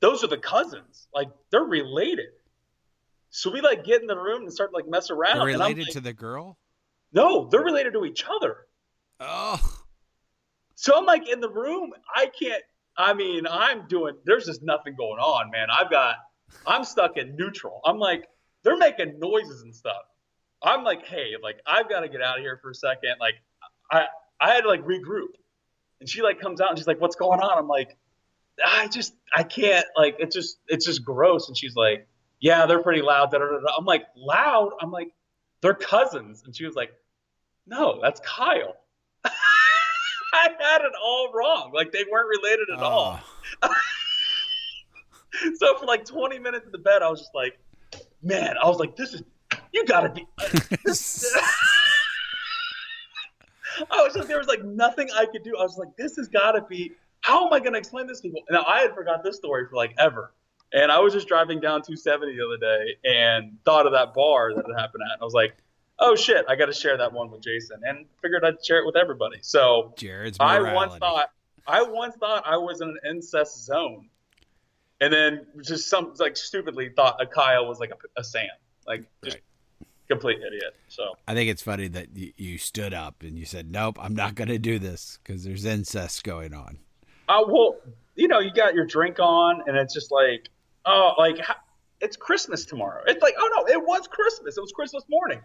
[0.00, 1.06] those are the cousins.
[1.14, 2.30] Like they're related.
[3.36, 5.36] So we like get in the room and start like mess around.
[5.36, 6.56] They're related like, to the girl?
[7.12, 8.56] No, they're related to each other.
[9.20, 9.60] Oh.
[10.74, 11.92] So I'm like in the room.
[12.14, 12.62] I can't.
[12.96, 14.14] I mean, I'm doing.
[14.24, 15.66] There's just nothing going on, man.
[15.70, 16.16] I've got.
[16.66, 17.82] I'm stuck in neutral.
[17.84, 18.24] I'm like,
[18.64, 20.02] they're making noises and stuff.
[20.62, 23.16] I'm like, hey, like I've got to get out of here for a second.
[23.20, 23.34] Like,
[23.92, 24.06] I
[24.40, 25.34] I had to like regroup.
[26.00, 27.58] And she like comes out and she's like, what's going on?
[27.58, 27.98] I'm like,
[28.64, 29.84] I just I can't.
[29.94, 31.48] Like, it's just it's just gross.
[31.48, 32.08] And she's like,
[32.40, 33.30] yeah, they're pretty loud.
[33.30, 34.72] Da, da, da, I'm like, loud.
[34.80, 35.12] I'm like,
[35.62, 36.42] they're cousins.
[36.44, 36.92] And she was like,
[37.66, 38.76] no, that's Kyle.
[39.24, 41.72] I had it all wrong.
[41.74, 43.18] Like they weren't related at all.
[43.62, 43.80] Ah.
[45.56, 47.58] so for like 20 minutes in the bed, I was just like,
[48.22, 49.22] man, I was like, this is,
[49.72, 50.26] you gotta be.
[53.90, 55.56] I was just, there was like nothing I could do.
[55.58, 58.42] I was like, this has gotta be, how am I gonna explain this to people?
[58.50, 60.32] Now I had forgot this story for like ever.
[60.72, 64.52] And I was just driving down 270 the other day and thought of that bar
[64.54, 65.12] that it happened at.
[65.14, 65.54] And I was like,
[65.98, 68.86] oh shit, I got to share that one with Jason, and figured I'd share it
[68.86, 69.38] with everybody.
[69.42, 71.30] So Jared's I once thought
[71.66, 74.08] I once thought I was in an incest zone,
[75.00, 78.48] and then just some like stupidly thought a Kyle was like a, a Sam,
[78.86, 79.42] like just Right.
[80.08, 80.74] complete idiot.
[80.88, 84.14] So I think it's funny that you, you stood up and you said, "Nope, I'm
[84.14, 86.78] not going to do this because there's incest going on."
[87.28, 87.76] Uh, well,
[88.14, 90.48] you know, you got your drink on, and it's just like,
[90.86, 91.38] oh, like
[92.00, 93.02] it's Christmas tomorrow.
[93.06, 94.56] It's like, oh no, it was Christmas.
[94.56, 95.40] It was Christmas morning,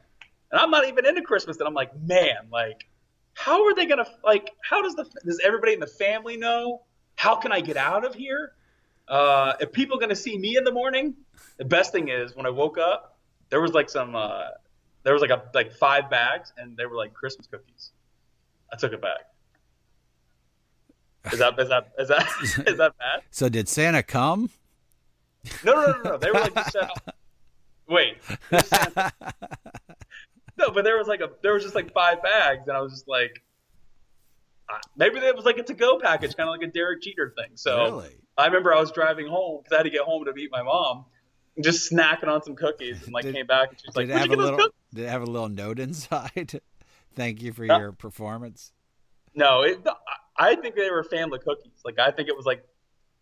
[0.51, 1.57] and I'm not even into Christmas.
[1.57, 2.87] And I'm like, man, like,
[3.33, 4.51] how are they gonna like?
[4.63, 6.83] How does the does everybody in the family know?
[7.15, 8.53] How can I get out of here?
[9.07, 11.15] Uh, if people gonna see me in the morning,
[11.57, 13.17] the best thing is when I woke up,
[13.49, 14.45] there was like some, uh,
[15.03, 17.91] there was like a like five bags, and they were like Christmas cookies.
[18.71, 19.31] I took it back.
[21.33, 22.27] Is that is that is that
[22.67, 23.21] is that bad?
[23.29, 24.49] So did Santa come?
[25.63, 26.17] No, no, no, no.
[26.17, 26.97] They were like just set out.
[27.87, 28.17] Wait.
[28.49, 29.11] this Santa-
[30.57, 32.91] no, but there was like a there was just like five bags, and I was
[32.93, 33.41] just like,
[34.69, 37.33] uh, maybe it was like a to go package, kind of like a Derek Jeter
[37.35, 37.51] thing.
[37.55, 38.15] So really?
[38.37, 40.61] I remember I was driving home because I had to get home to meet my
[40.63, 41.05] mom,
[41.61, 44.15] just snacking on some cookies, and like Did- came back and she was like, did
[44.15, 44.57] it have a little?
[44.59, 46.61] cookies?" Did it have a little note inside?
[47.15, 47.77] Thank you for No.
[47.77, 48.71] your performance.
[49.35, 51.73] No, it, I I think they were family cookies.
[51.83, 52.63] Like I think it was like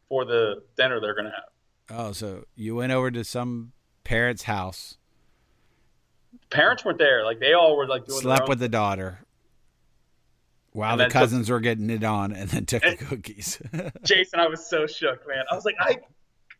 [0.09, 1.49] for the dinner they're gonna have.
[1.91, 3.71] Oh, so you went over to some
[4.03, 4.97] parent's house,
[6.51, 7.23] Parents weren't there.
[7.25, 9.19] Like they all were like doing slept with the daughter,
[10.73, 13.59] while And the then took- cousins were getting it on, and then took the cookies.
[14.03, 15.43] Jason, I was so shook, man.
[15.51, 15.97] I was like, I,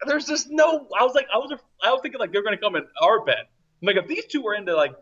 [0.07, 0.87] there's just no.
[0.99, 1.53] I was like, I was,
[1.83, 3.45] I was thinking like they're gonna come in our bed.
[3.81, 4.93] I'm like, if these two were into like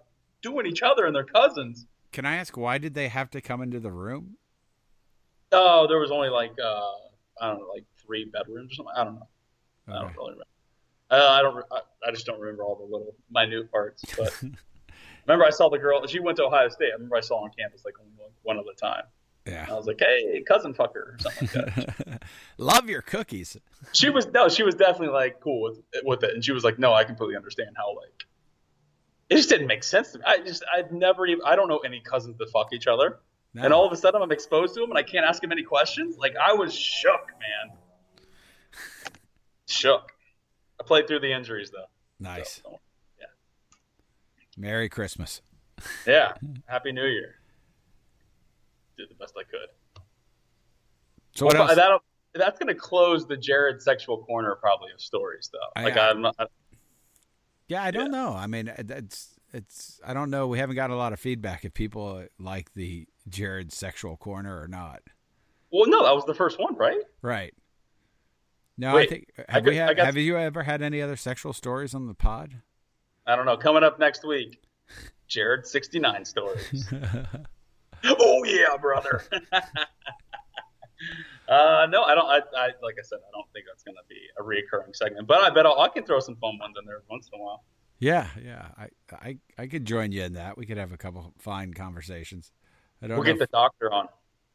[0.41, 3.61] doing each other and their cousins, Can I ask why did they have to come
[3.61, 4.35] into the room?
[5.53, 6.81] oh, there was only like, uh,
[7.41, 8.93] I don't know, like three bedrooms or something.
[8.97, 9.27] I don't know.
[9.87, 10.43] I don't really remember.
[11.09, 11.63] Uh, I don't.
[11.71, 14.03] I, I just don't remember all the little minute parts.
[14.17, 14.33] But
[15.25, 16.05] remember, I saw the girl.
[16.07, 16.89] She went to Ohio State.
[16.91, 19.03] I remember I saw her on campus like only one, one other time.
[19.45, 19.65] Yeah.
[19.69, 22.23] I was like, hey, cousin fucker or something like that.
[22.57, 23.55] Love your cookies.
[23.93, 26.77] she was no, she was definitely like cool with with it, and she was like,
[26.77, 28.25] no, I completely understand how like
[29.29, 30.25] it just didn't make sense to me.
[30.27, 33.19] I just I've never even I don't know any cousins that fuck each other,
[33.53, 33.63] No.
[33.63, 35.63] and all of a sudden I'm exposed to them and I can't ask them any
[35.63, 36.17] questions.
[36.17, 37.77] Like I was shook, man,
[39.67, 40.11] shook.
[40.79, 41.85] I played through the injuries though.
[42.19, 42.61] nice.
[42.63, 42.79] So,
[44.59, 45.41] Merry Christmas.
[46.07, 46.33] yeah,
[46.65, 47.35] happy New Year.
[48.97, 49.69] Did the best I could.
[51.35, 51.75] So what Well, else?
[51.75, 51.99] that'll,
[52.33, 55.59] that's going to close the Jared sexual corner probably of stories though.
[55.75, 56.35] I- Like I- I'm not.
[57.67, 58.33] Yeah, I don't know.
[58.33, 59.99] I mean, it's it's.
[60.05, 60.47] I don't know.
[60.47, 64.59] We haven't got a lot of feedback if people uh, like the Jared sexual corner
[64.59, 65.01] or not.
[65.69, 67.01] Well, no, that was the first one, right?
[67.21, 67.53] Right.
[68.77, 71.15] No, I Wait, think I have could- we had, have you ever had any other
[71.15, 72.61] sexual stories on the pod?
[73.25, 73.57] I don't know.
[73.57, 74.61] Coming up next week,
[75.27, 76.87] Jared 69 stories.
[78.05, 79.23] oh yeah, brother.
[81.49, 82.25] uh, no, I don't.
[82.25, 85.27] I, I like I said, I don't think that's going to be a reoccurring segment.
[85.27, 87.43] But I bet I'll, I can throw some fun ones in there once in a
[87.43, 87.63] while.
[87.99, 88.67] yeah, yeah.
[88.77, 90.57] I, I I could join you in that.
[90.57, 92.51] We could have a couple fine conversations.
[93.01, 94.07] I don't We'll get the doctor on.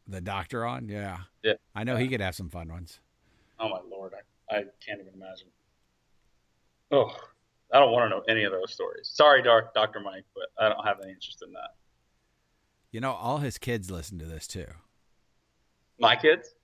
[0.08, 0.88] the doctor on.
[0.88, 1.18] Yeah.
[1.42, 1.54] Yeah.
[1.74, 2.98] I know he could have some fun ones.
[3.62, 4.12] Oh my lord,
[4.50, 5.46] I, I can't even imagine.
[6.90, 7.14] Oh,
[7.72, 9.08] I don't want to know any of those stories.
[9.14, 11.70] Sorry, Dark Doctor Mike, but I don't have any interest in that.
[12.90, 14.66] You know, all his kids listen to this too.
[15.98, 16.54] My kids?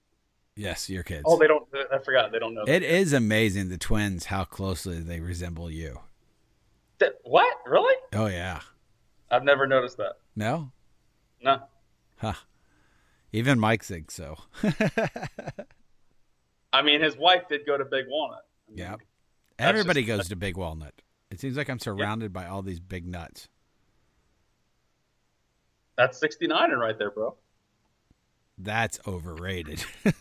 [0.56, 1.22] Yes, your kids.
[1.24, 1.66] Oh, they don't.
[1.92, 2.32] I forgot.
[2.32, 2.64] They don't know.
[2.66, 6.00] It is amazing the twins how closely they resemble you.
[6.98, 7.56] That- what?
[7.64, 7.94] Really?
[8.12, 8.60] Oh yeah.
[9.30, 10.14] I've never noticed that.
[10.34, 10.72] No?
[11.40, 11.60] No.
[12.16, 12.32] Huh.
[13.32, 14.38] Even Mike thinks so.
[16.72, 18.44] I mean, his wife did go to Big Walnut.
[18.68, 18.96] I mean, yeah.
[19.58, 20.94] Everybody just- goes to Big Walnut.
[21.30, 23.48] It seems like I'm surrounded by all these big nuts.
[25.96, 27.34] That's 69 and right there, bro.
[28.56, 29.84] That's overrated.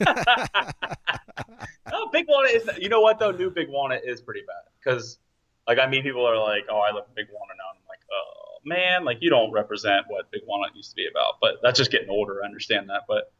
[1.89, 2.69] No, Big Walnut is.
[2.77, 3.31] You know what though?
[3.31, 5.19] New Big Walnut is pretty bad because,
[5.67, 7.79] like, I meet people that are like, "Oh, I live in Big Walnut now," and
[7.79, 11.35] I'm like, "Oh man, like you don't represent what Big Walnut used to be about."
[11.41, 12.41] But that's just getting older.
[12.43, 13.31] I understand that, but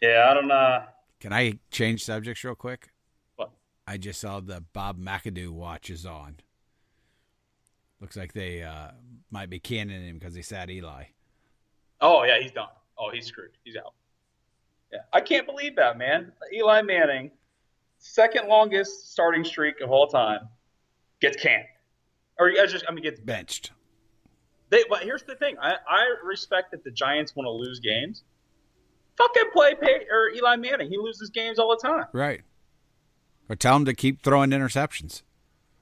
[0.00, 0.82] yeah, I don't know.
[1.24, 2.90] Can I change subjects real quick?
[3.36, 3.50] What?
[3.86, 6.36] I just saw the Bob McAdoo watch is on.
[7.98, 8.88] Looks like they uh,
[9.30, 11.04] might be canning him because he sat Eli.
[12.02, 12.68] Oh yeah, he's done.
[12.98, 13.52] Oh, he's screwed.
[13.64, 13.94] He's out.
[14.92, 16.30] Yeah, I can't believe that, man.
[16.52, 17.30] Eli Manning,
[17.96, 20.40] second longest starting streak of all time,
[21.22, 21.64] gets canned,
[22.38, 23.72] or I just I mean gets Benched.
[24.68, 28.24] They, but here's the thing: I, I respect that the Giants want to lose games.
[29.16, 30.88] Fucking play Pey- or Eli Manning.
[30.88, 32.06] He loses games all the time.
[32.12, 32.42] Right.
[33.48, 35.22] Or tell him to keep throwing interceptions.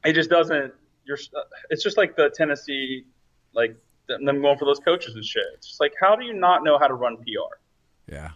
[0.04, 0.72] He just doesn't.
[1.04, 1.18] You're.
[1.36, 3.04] Uh, it's just like the Tennessee,
[3.54, 3.76] like
[4.08, 5.44] them going for those coaches and shit.
[5.54, 8.12] It's just like, how do you not know how to run PR?
[8.12, 8.30] Yeah.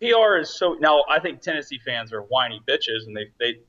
[0.00, 1.04] PR is so now.
[1.08, 3.60] I think Tennessee fans are whiny bitches, and they they.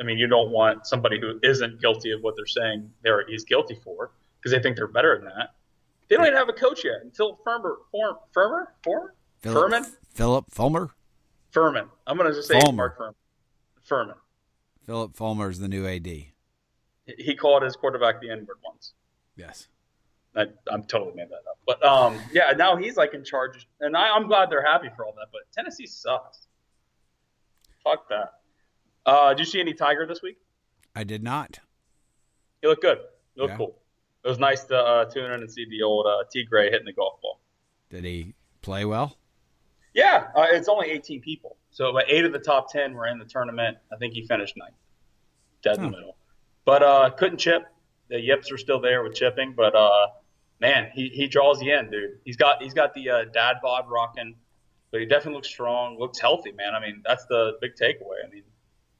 [0.00, 3.44] I mean, you don't want somebody who isn't guilty of what they're saying they're he's
[3.44, 5.50] guilty for because they think they're better than that.
[6.08, 10.44] They don't even have a coach yet until Firmer, Form, Firmer, Former, Philip, Furman, Philip
[10.50, 10.90] Fulmer.
[11.50, 11.88] Furman.
[12.06, 12.76] I'm gonna just say Fulmer.
[12.76, 13.14] Mark Furman.
[13.82, 14.14] Furman.
[14.86, 16.06] Philip Fulmer is the new AD.
[16.06, 18.92] He called his quarterback the N word once.
[19.36, 19.68] Yes.
[20.34, 21.58] I, I'm totally made that up.
[21.66, 25.04] But um, yeah, now he's like in charge, and I, I'm glad they're happy for
[25.04, 25.26] all that.
[25.32, 26.46] But Tennessee sucks.
[27.84, 28.34] Fuck that.
[29.04, 30.38] Uh, did you see any Tiger this week?
[30.94, 31.58] I did not.
[32.60, 32.98] He looked good.
[33.34, 33.56] He looked Yeah.
[33.58, 33.78] cool.
[34.24, 36.86] It was nice to uh, tune in and see the old uh, T Gray hitting
[36.86, 37.40] the golf ball.
[37.90, 39.16] Did he play well?
[39.94, 43.18] Yeah, uh, it's only 18 people, so but eight of the top 10 were in
[43.18, 43.76] the tournament.
[43.92, 44.74] I think he finished ninth,
[45.62, 45.90] dead in Hmm.
[45.90, 46.16] the middle.
[46.64, 47.66] But uh, couldn't chip.
[48.08, 50.06] The yips are still there with chipping, but uh,
[50.60, 52.18] man, he, he draws the end, dude.
[52.24, 54.34] He's got he's got the uh, dad bod rocking,
[54.90, 56.74] but he definitely looks strong, looks healthy, man.
[56.74, 58.24] I mean, that's the big takeaway.
[58.26, 58.44] I mean,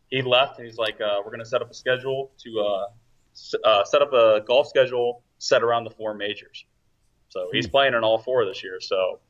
[0.08, 2.86] he left and he's like, uh, we're gonna set up a schedule to uh,
[3.32, 6.64] s- uh, set up a golf schedule set around the four majors.
[7.28, 8.78] So he's playing in all four this year.
[8.80, 9.20] So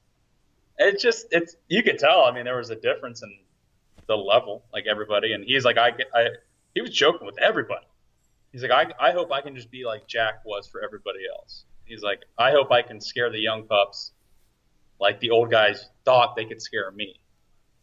[0.79, 2.25] it's just it's you could tell.
[2.25, 3.33] I mean, there was a difference in
[4.07, 6.29] the level, like everybody, and he's like, I, I
[6.75, 7.87] he was joking with everybody.
[8.53, 11.65] He's like, I, I hope I can just be like Jack was for everybody else.
[11.85, 14.13] He's like, I hope I can scare the young pups,
[15.01, 17.21] like the old guys thought they could scare me,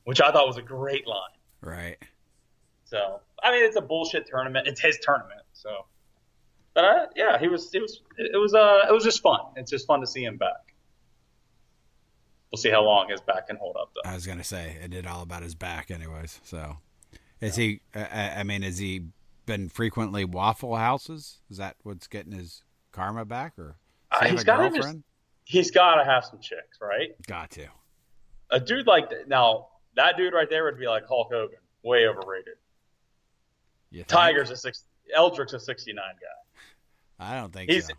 [0.04, 1.20] which I thought was a great line.
[1.62, 1.98] Right.
[2.86, 4.68] So I mean, it's a bullshit tournament.
[4.68, 5.86] It's his tournament, so.
[6.74, 7.74] But uh, yeah, he was.
[7.74, 8.02] It was.
[8.18, 8.54] It was.
[8.54, 9.40] Uh, it was just fun.
[9.56, 10.69] It's just fun to see him back.
[12.52, 14.10] We'll see how long his back can hold up, though.
[14.10, 16.40] I was gonna say it did all about his back, anyways.
[16.44, 16.78] So,
[17.42, 17.82] is he?
[17.94, 19.04] I, I mean, has he
[19.46, 21.38] been frequently Waffle Houses?
[21.52, 23.76] Is that what's getting his karma back, or
[24.12, 25.04] Uh, he he's have a gotta have his- girlfriend?
[25.46, 27.10] He's got to have some chicks, right?
[27.26, 27.66] Got to.
[28.52, 29.28] A dude like that.
[29.28, 32.54] Now that dude right there would be like Hulk Hogan, way overrated.
[33.90, 34.08] You think?
[34.10, 34.86] Tiger's a six.
[35.16, 37.28] Eldrick's a sixty-nine guy.
[37.32, 37.94] I don't think He's- so.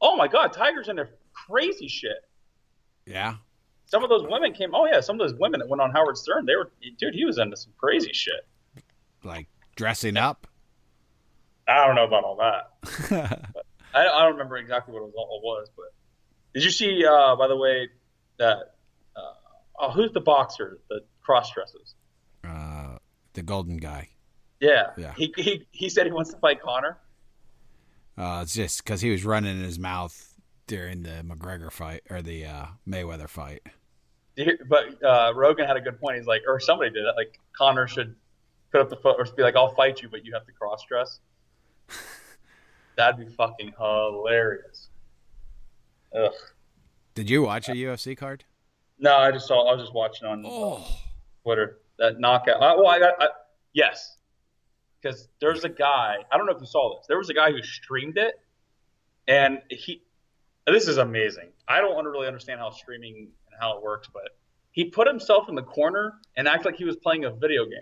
[0.00, 2.24] Oh my God, Tiger's into crazy shit.
[3.06, 3.36] Yeah.
[3.86, 4.74] Some of those women came.
[4.74, 6.46] Oh yeah, some of those women that went on Howard Stern.
[6.46, 7.14] They were, dude.
[7.14, 8.46] He was into some crazy shit.
[9.22, 10.46] Like dressing up.
[11.68, 13.50] I don't know about all that.
[13.94, 15.92] I, I don't remember exactly what it was, all was, but
[16.54, 17.04] did you see?
[17.04, 17.88] Uh, by the way,
[18.38, 18.74] that
[19.14, 19.20] uh,
[19.78, 21.94] oh, who's the boxer that cross dresses?
[22.44, 22.96] uh,
[23.34, 24.08] the golden guy.
[24.60, 25.12] Yeah, Yeah.
[25.16, 26.98] He, he he said he wants to fight Conor.
[28.16, 30.31] Uh, it's just because he was running in his mouth
[30.72, 33.60] during the McGregor fight or the uh, Mayweather fight.
[34.66, 36.16] But uh, Rogan had a good point.
[36.16, 37.14] He's like, or somebody did it.
[37.14, 38.16] Like Conor should
[38.70, 40.82] put up the foot or be like, "I'll fight you, but you have to cross
[40.88, 41.20] dress."
[42.96, 44.88] That'd be fucking hilarious.
[46.16, 46.32] Ugh.
[47.14, 48.44] Did you watch a UFC card?
[48.98, 49.68] No, I just saw.
[49.68, 50.86] I was just watching on Oh,
[51.42, 52.56] Twitter that knockout.
[52.62, 53.28] Uh, well, I got I,
[53.74, 54.16] yes,
[55.02, 56.16] because there's a guy.
[56.32, 57.06] I don't know if you saw this.
[57.08, 58.40] There was a guy who streamed it,
[59.28, 60.02] and he.
[60.66, 61.48] This is amazing.
[61.68, 64.36] I don't really understand how streaming and how it works, but
[64.70, 67.78] he put himself in the corner and acted like he was playing a video game.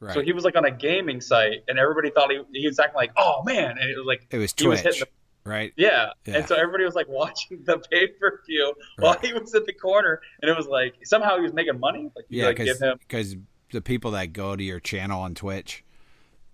[0.00, 0.14] right.
[0.14, 2.96] So he was like on a gaming site, and everybody thought he, he was acting
[2.96, 5.12] like, "Oh man!" And it was like it was he was Twitch, hitting
[5.44, 5.72] right?
[5.76, 6.10] yeah.
[6.24, 6.38] Yeah.
[6.38, 9.24] And so everybody was like watching the pay per view while Right.
[9.26, 12.10] he was in the corner, and it was like somehow he was making money.
[12.16, 13.36] Like you Yeah, like give him, because
[13.70, 15.84] the people that go to your channel on Twitch,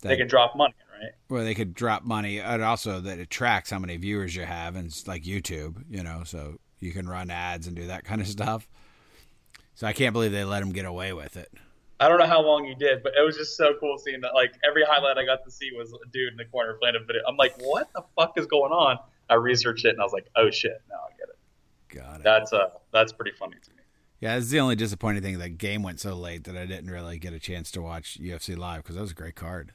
[0.03, 1.13] they can drop money, right?
[1.29, 4.77] well, they could drop money, and also that it tracks how many viewers you have,
[4.77, 8.21] and it's like YouTube, you know, so you can run ads and do that kind
[8.21, 8.69] of stuff.
[9.75, 11.53] So I can't believe they let him get away with it.
[12.01, 14.35] I don't know how long he did, but it was just so cool seeing that.
[14.35, 17.05] Like every highlight I got to see was a dude in the corner playing a
[17.05, 17.23] video.
[17.27, 18.99] I'm like, what the fuck is going on?
[19.29, 21.39] I researched it and I was like, oh shit, now I get it.
[22.03, 22.25] Got it.
[22.25, 23.83] That's uh, that's pretty funny to me.
[24.21, 25.39] Yeah, it's the only disappointing thing.
[25.39, 28.57] That game went so late that I didn't really get a chance to watch UFC
[28.57, 29.73] live because that was a great card.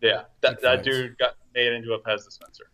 [0.00, 2.70] Yeah, that that dude got made into a Pez dispenser.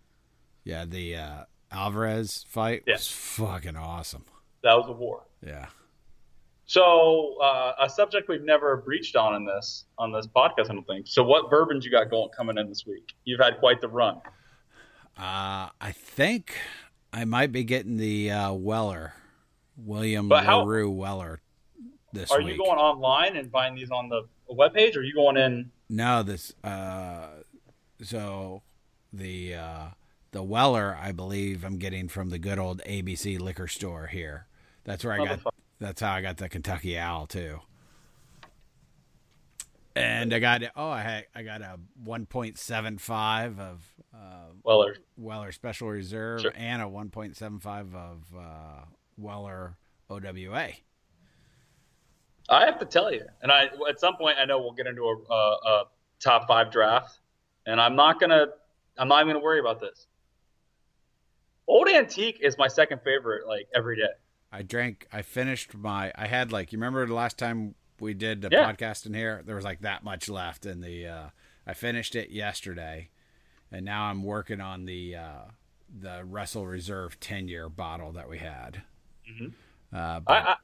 [0.64, 2.94] Yeah, the uh, Alvarez fight Yeah.
[2.94, 4.24] was fucking awesome.
[4.62, 5.24] That was a war.
[5.44, 5.66] Yeah.
[6.68, 10.86] So uh, a subject we've never breached on in this on this podcast, I don't
[10.86, 11.06] think.
[11.06, 13.12] So what bourbons you got going coming in this week?
[13.24, 14.16] You've had quite the run.
[15.16, 16.56] Uh, I think
[17.12, 19.14] I might be getting the uh, Weller,
[19.76, 21.40] William But how- LaRue Weller
[22.12, 22.48] this Are week.
[22.48, 25.70] you going online and buying these on the webpage, or are you going in?
[25.88, 26.52] No, this.
[26.64, 27.26] Uh,
[28.02, 28.62] so
[29.12, 29.86] the uh,
[30.32, 34.46] the Weller, I believe, I'm getting from the good old ABC liquor store here.
[34.84, 35.40] That's where I got.
[35.78, 37.60] That's how I got the Kentucky Owl too.
[39.94, 43.82] And I got oh I had, I got a 1.75 of
[44.14, 44.18] uh,
[44.62, 44.96] Weller.
[45.16, 46.52] Weller Special Reserve Sure.
[46.54, 48.84] and a 1.75 of uh,
[49.16, 49.76] Weller
[50.10, 50.68] OWA.
[52.48, 55.02] I have to tell you, and I at some point I know we'll get into
[55.04, 55.84] a, a, a
[56.20, 57.18] top five draft,
[57.66, 58.46] and I'm not gonna
[58.98, 60.06] I'm not even gonna worry about this.
[61.66, 64.10] Old Antique is my second favorite, like every day.
[64.52, 65.06] I drank.
[65.12, 66.12] I finished my.
[66.14, 68.70] I had like you remember the last time we did the Yeah.
[68.72, 69.42] podcast in here.
[69.44, 71.06] There was like that much left in the.
[71.06, 71.24] Uh,
[71.66, 73.08] I finished it yesterday,
[73.72, 75.42] and now I'm working on the uh,
[76.00, 78.82] the Russell Reserve ten year bottle that we had.
[79.28, 79.52] Mhm.
[79.92, 80.56] Uh, but, I,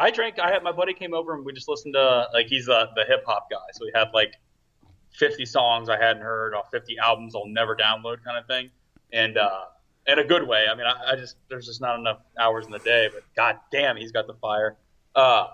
[0.00, 0.38] I drank.
[0.38, 3.04] I had my buddy came over and we just listened to like he's uh, the
[3.04, 4.34] hip hop guy, so we had like
[5.12, 8.70] 50 songs I hadn't heard, or 50 albums I'll never download, kind of thing,
[9.12, 9.64] and uh,
[10.06, 10.64] in a good way.
[10.70, 13.56] I mean, I, I just there's just not enough hours in the day, but god
[13.70, 14.76] damn, he's got the fire.
[15.14, 15.48] Uh,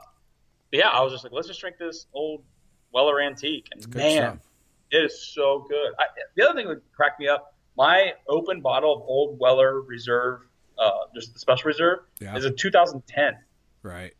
[0.70, 2.44] yeah, I was just like, let's just drink this old
[2.92, 4.38] Weller Antique, and man, stuff.
[4.92, 5.92] it is so good.
[5.98, 6.04] I,
[6.36, 10.42] the other thing that cracked me up, my open bottle of Old Weller Reserve,
[10.78, 12.36] uh, just the Special Reserve, Yeah.
[12.36, 13.34] is a 2010.
[13.82, 14.12] right.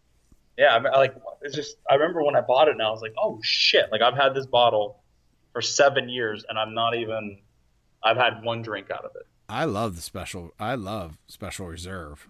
[0.59, 1.77] Yeah, I, mean, like it's just.
[1.91, 4.35] I remember when I bought it, and I was like, "Oh shit!" Like I've had
[4.35, 5.03] this bottle
[5.53, 7.39] for seven years, and I'm not even.
[8.03, 9.27] I've had one drink out of it.
[9.49, 10.53] I love the special.
[10.59, 12.29] I love Special Reserve.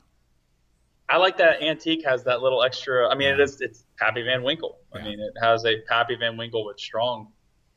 [1.09, 3.09] I like that antique has that little extra.
[3.09, 3.61] I mean, it is.
[3.61, 4.79] It's Pappy Van Winkle.
[4.93, 7.29] I mean, it has a Pappy Van Winkle with strong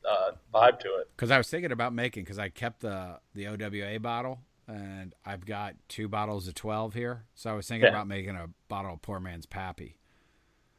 [0.08, 1.10] uh, vibe to it.
[1.14, 5.46] Because I was thinking about making because I kept the the OWA bottle and I've
[5.46, 7.90] got two bottles of twelve here, so I was thinking Yeah.
[7.90, 9.96] about making a bottle of poor man's Pappy.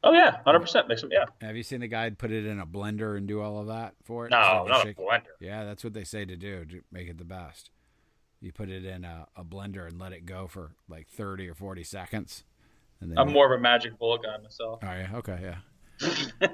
[0.04, 0.88] Oh yeah, hundred percent.
[0.88, 1.12] Makes them.
[1.12, 1.26] Yeah.
[1.42, 3.94] Have you seen the guy put it in a blender and do all of that
[4.04, 4.32] for it?
[4.32, 5.24] No, not a blender.
[5.40, 7.70] Yeah, that's what they say to do to make it the best.
[8.42, 11.54] You put it in a, a blender and let it go for like thirty or
[11.54, 12.44] forty seconds,
[13.00, 14.80] and then I'm you- more of a magic bullet guy myself.
[14.84, 15.58] Oh yeah, okay, yeah.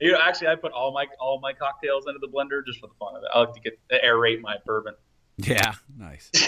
[0.00, 2.86] you know, actually, I put all my all my cocktails into the blender just for
[2.86, 3.28] the fun of it.
[3.34, 4.94] I like to get aerate my bourbon.
[5.38, 6.30] Yeah, nice.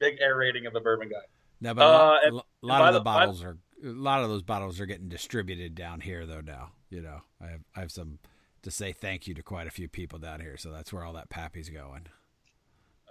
[0.00, 1.16] Big air rating of the bourbon guy.
[1.60, 4.22] No, but a Uh, lot, and- a lot of the the- bottles are a lot
[4.22, 6.40] of those bottles are getting distributed down here though.
[6.40, 8.18] Now, you know, I have I have some
[8.62, 11.12] to say thank you to quite a few people down here, so that's where all
[11.14, 12.06] that pappy's going.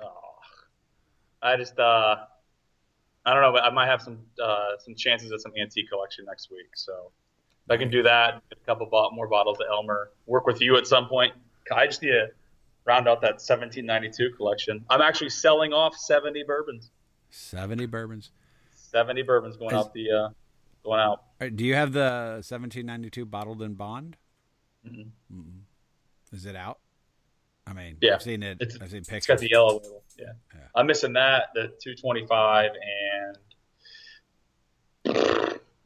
[0.01, 0.35] Oh,
[1.41, 2.17] I just uh,
[3.25, 6.25] I don't know, but I might have some uh, some chances at some antique collection
[6.25, 6.69] next week.
[6.75, 7.11] So
[7.65, 10.61] if I can do that, get a couple bot- more bottles of Elmer, work with
[10.61, 11.33] you at some point.
[11.75, 12.27] I just need to
[12.85, 14.85] round out that 1792 collection.
[14.89, 16.91] I'm actually selling off 70 bourbons.
[17.31, 18.29] Seventy bourbons.
[18.75, 20.29] 70 bourbons going Is- out the uh,
[20.85, 21.23] going out.
[21.41, 24.15] Uh, Do you have the 1792 bottled in bond?
[24.87, 25.09] Mhm.
[25.33, 25.61] Mm-mm.
[26.31, 26.79] Is it out?
[27.67, 28.15] I mean, Yeah.
[28.15, 28.61] I've seen it.
[28.61, 29.27] It's- I've seen It's pictures.
[29.27, 30.03] got the yellow label.
[30.17, 30.33] Yeah.
[30.53, 30.67] Yeah.
[30.75, 33.37] I'm missing that, the 225, and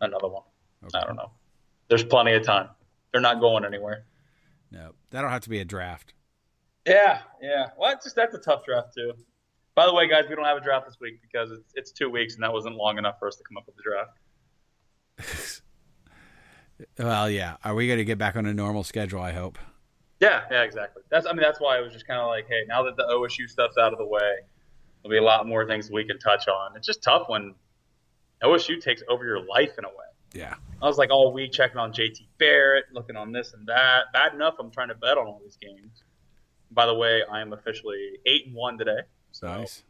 [0.01, 0.43] another one.
[0.83, 0.97] Okay.
[0.99, 1.31] I don't know.
[1.87, 2.69] There's plenty of time.
[3.11, 4.05] They're not going anywhere.
[4.71, 6.13] No, that'll have to be a draft.
[6.85, 7.71] Yeah, yeah.
[7.77, 9.13] Well, it's just that's a tough draft too.
[9.75, 12.09] By the way, guys, we don't have a draft this week because it's it's two
[12.09, 14.11] weeks, and that wasn't long enough for us to come up with the draft.
[16.97, 17.57] Well, yeah.
[17.63, 19.19] Are we going to get back on a normal schedule?
[19.19, 19.57] I hope.
[20.21, 21.03] Yeah, yeah, exactly.
[21.09, 23.03] That's I mean that's why I was just kind of like, hey, now that the
[23.03, 24.31] OSU stuff's out of the way,
[25.01, 26.75] there'll be a lot more things we can touch on.
[26.75, 27.53] It's just tough when
[28.43, 29.93] OSU takes over your life in a way.
[30.33, 30.55] Yeah.
[30.81, 34.05] I was like all week checking on JT Barrett, looking on this and that.
[34.13, 36.03] Bad enough, I'm trying to bet on all these games.
[36.71, 38.99] By the way, I am officially eight and one today.
[39.31, 39.83] So Nice.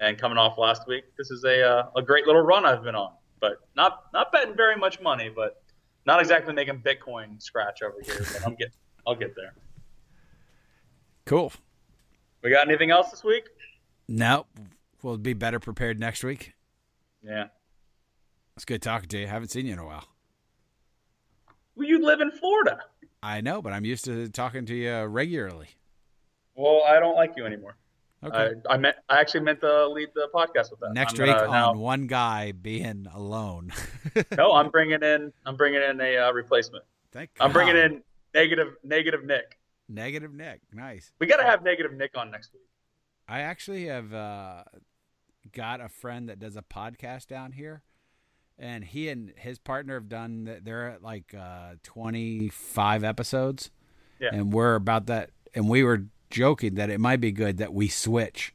[0.00, 2.94] and coming off last week, this is a uh, a great little run I've been
[2.96, 3.12] on.
[3.40, 5.62] But not not betting very much money, but
[6.06, 8.18] not exactly making Bitcoin scratch over here.
[8.18, 8.72] But I'm get
[9.06, 9.54] I'll get there.
[11.24, 11.52] Cool.
[12.42, 13.48] We got anything else this week?
[14.08, 14.46] No,
[15.02, 16.52] we'll be better prepared next week.
[17.22, 17.46] Yeah.
[18.54, 19.26] It's good talking to you.
[19.26, 20.04] haven't seen you in a while.
[21.74, 22.78] Well, you live in Florida.
[23.22, 25.68] I know, but I'm used to talking to you regularly.
[26.54, 27.76] Well, I don't like you anymore.
[28.26, 28.54] Okay.
[28.68, 30.92] I, I meant I actually meant to lead the podcast with that.
[30.94, 33.72] Next I'm week gonna on now- one guy being alone.
[34.36, 36.84] no, I'm bringing in I'm bringing in a uh, replacement.
[37.12, 38.02] Thank I'm bringing in
[38.34, 39.58] negative negative Nick.
[39.88, 40.60] negative Nick.
[40.72, 41.12] Nice.
[41.18, 42.62] We got to have negative Nick on next week.
[43.28, 44.64] I actually have uh,
[45.52, 47.82] got a friend that does a podcast down here,
[48.58, 50.60] and he and his partner have done.
[50.62, 53.70] They're at like uh, 25 episodes,
[54.20, 54.30] Yeah.
[54.32, 55.30] and we're about that.
[55.54, 56.04] And we were
[56.36, 58.54] joking that it might be good that we switch.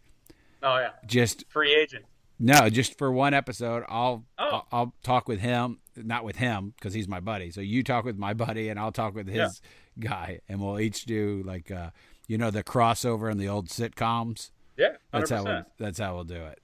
[0.63, 2.05] Oh yeah, Just free agent.
[2.39, 3.84] no, just for one episode.
[3.89, 4.49] I'll Oh.
[4.51, 7.49] I'll, I'll talk with him, not with him because he's my buddy.
[7.51, 9.61] So you talk with my buddy, and I'll talk with his
[9.99, 11.89] guy, and we'll each do like uh,
[12.27, 14.51] you know the crossover and the old sitcoms.
[14.77, 16.59] Yeah, hundred That's how we'll, that's how we'll do it.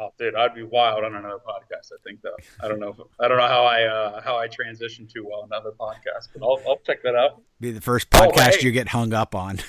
[0.00, 1.90] Oh, dude, I'd be wild on another podcast.
[1.92, 2.36] I think though.
[2.62, 2.90] I don't know.
[2.90, 6.42] If, I don't know how I uh, how I transition to well another podcast, but
[6.44, 7.42] I'll, I'll check that out.
[7.58, 8.64] Be the first podcast Oh, hey.
[8.66, 9.58] you get hung up on.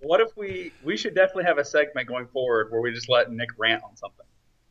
[0.00, 3.30] What if we we should definitely have a segment going forward where we just let
[3.30, 4.26] Nick rant on something.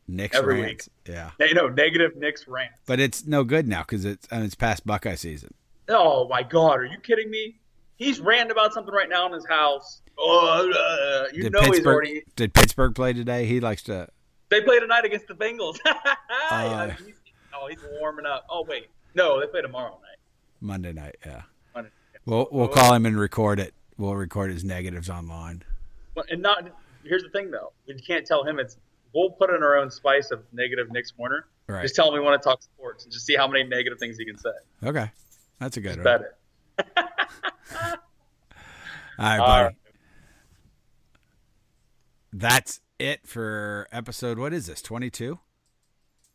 [0.06, 0.88] Nick's Every rants.
[1.08, 2.70] Yeah, Yeah, You know, negative Nick's rant.
[2.86, 5.54] but it's no good now because it's and it's past Buckeye season.
[5.88, 7.58] Oh my God, are you kidding me?
[7.96, 10.02] He's ranting about something right now in his house.
[10.18, 12.22] Oh, uh, you did know he's already.
[12.36, 13.46] did Pittsburgh play today?
[13.46, 14.08] He likes to.
[14.52, 15.78] They play tonight against the Bengals.
[16.50, 16.86] Uh.
[16.88, 17.14] Yeah, he's,
[17.54, 18.44] oh, he's warming up.
[18.50, 20.18] Oh wait, no, they play tomorrow night.
[20.60, 21.42] Monday night, yeah.
[21.74, 21.90] Monday.
[22.26, 23.72] We'll we'll call him and record it.
[23.96, 25.62] We'll record his negatives online.
[26.14, 26.68] But- And not
[27.04, 28.76] here's the thing though, you can't tell him it's.
[29.14, 31.46] We'll put in our own spice of negative Nick's corner.
[31.68, 31.82] Right.
[31.82, 34.16] Just tell him we want to talk sports and just see how many negative things
[34.18, 34.50] he can say.
[34.84, 35.10] Okay,
[35.58, 36.04] that's a good Just one.
[36.04, 36.20] bet
[36.78, 36.86] it.
[39.18, 39.64] All right, buddy.
[39.64, 39.74] right.
[42.34, 44.38] That's it for episode.
[44.38, 44.82] What is this?
[44.82, 45.38] Twenty two.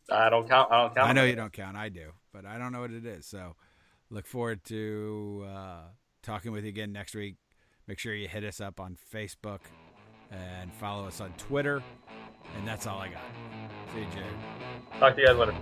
[0.09, 0.71] I don't count.
[0.71, 1.09] I don't count.
[1.09, 1.75] I know you don't count.
[1.75, 3.25] I do, but I don't know what it is.
[3.25, 3.55] So,
[4.09, 5.81] look forward to uh,
[6.23, 7.35] talking with you again next week.
[7.87, 9.59] Make sure you hit us up on Facebook
[10.31, 11.81] and follow us on Twitter.
[12.57, 13.21] And that's all I got.
[13.93, 14.33] See you, Jared.
[14.99, 15.55] Talk to you guys later.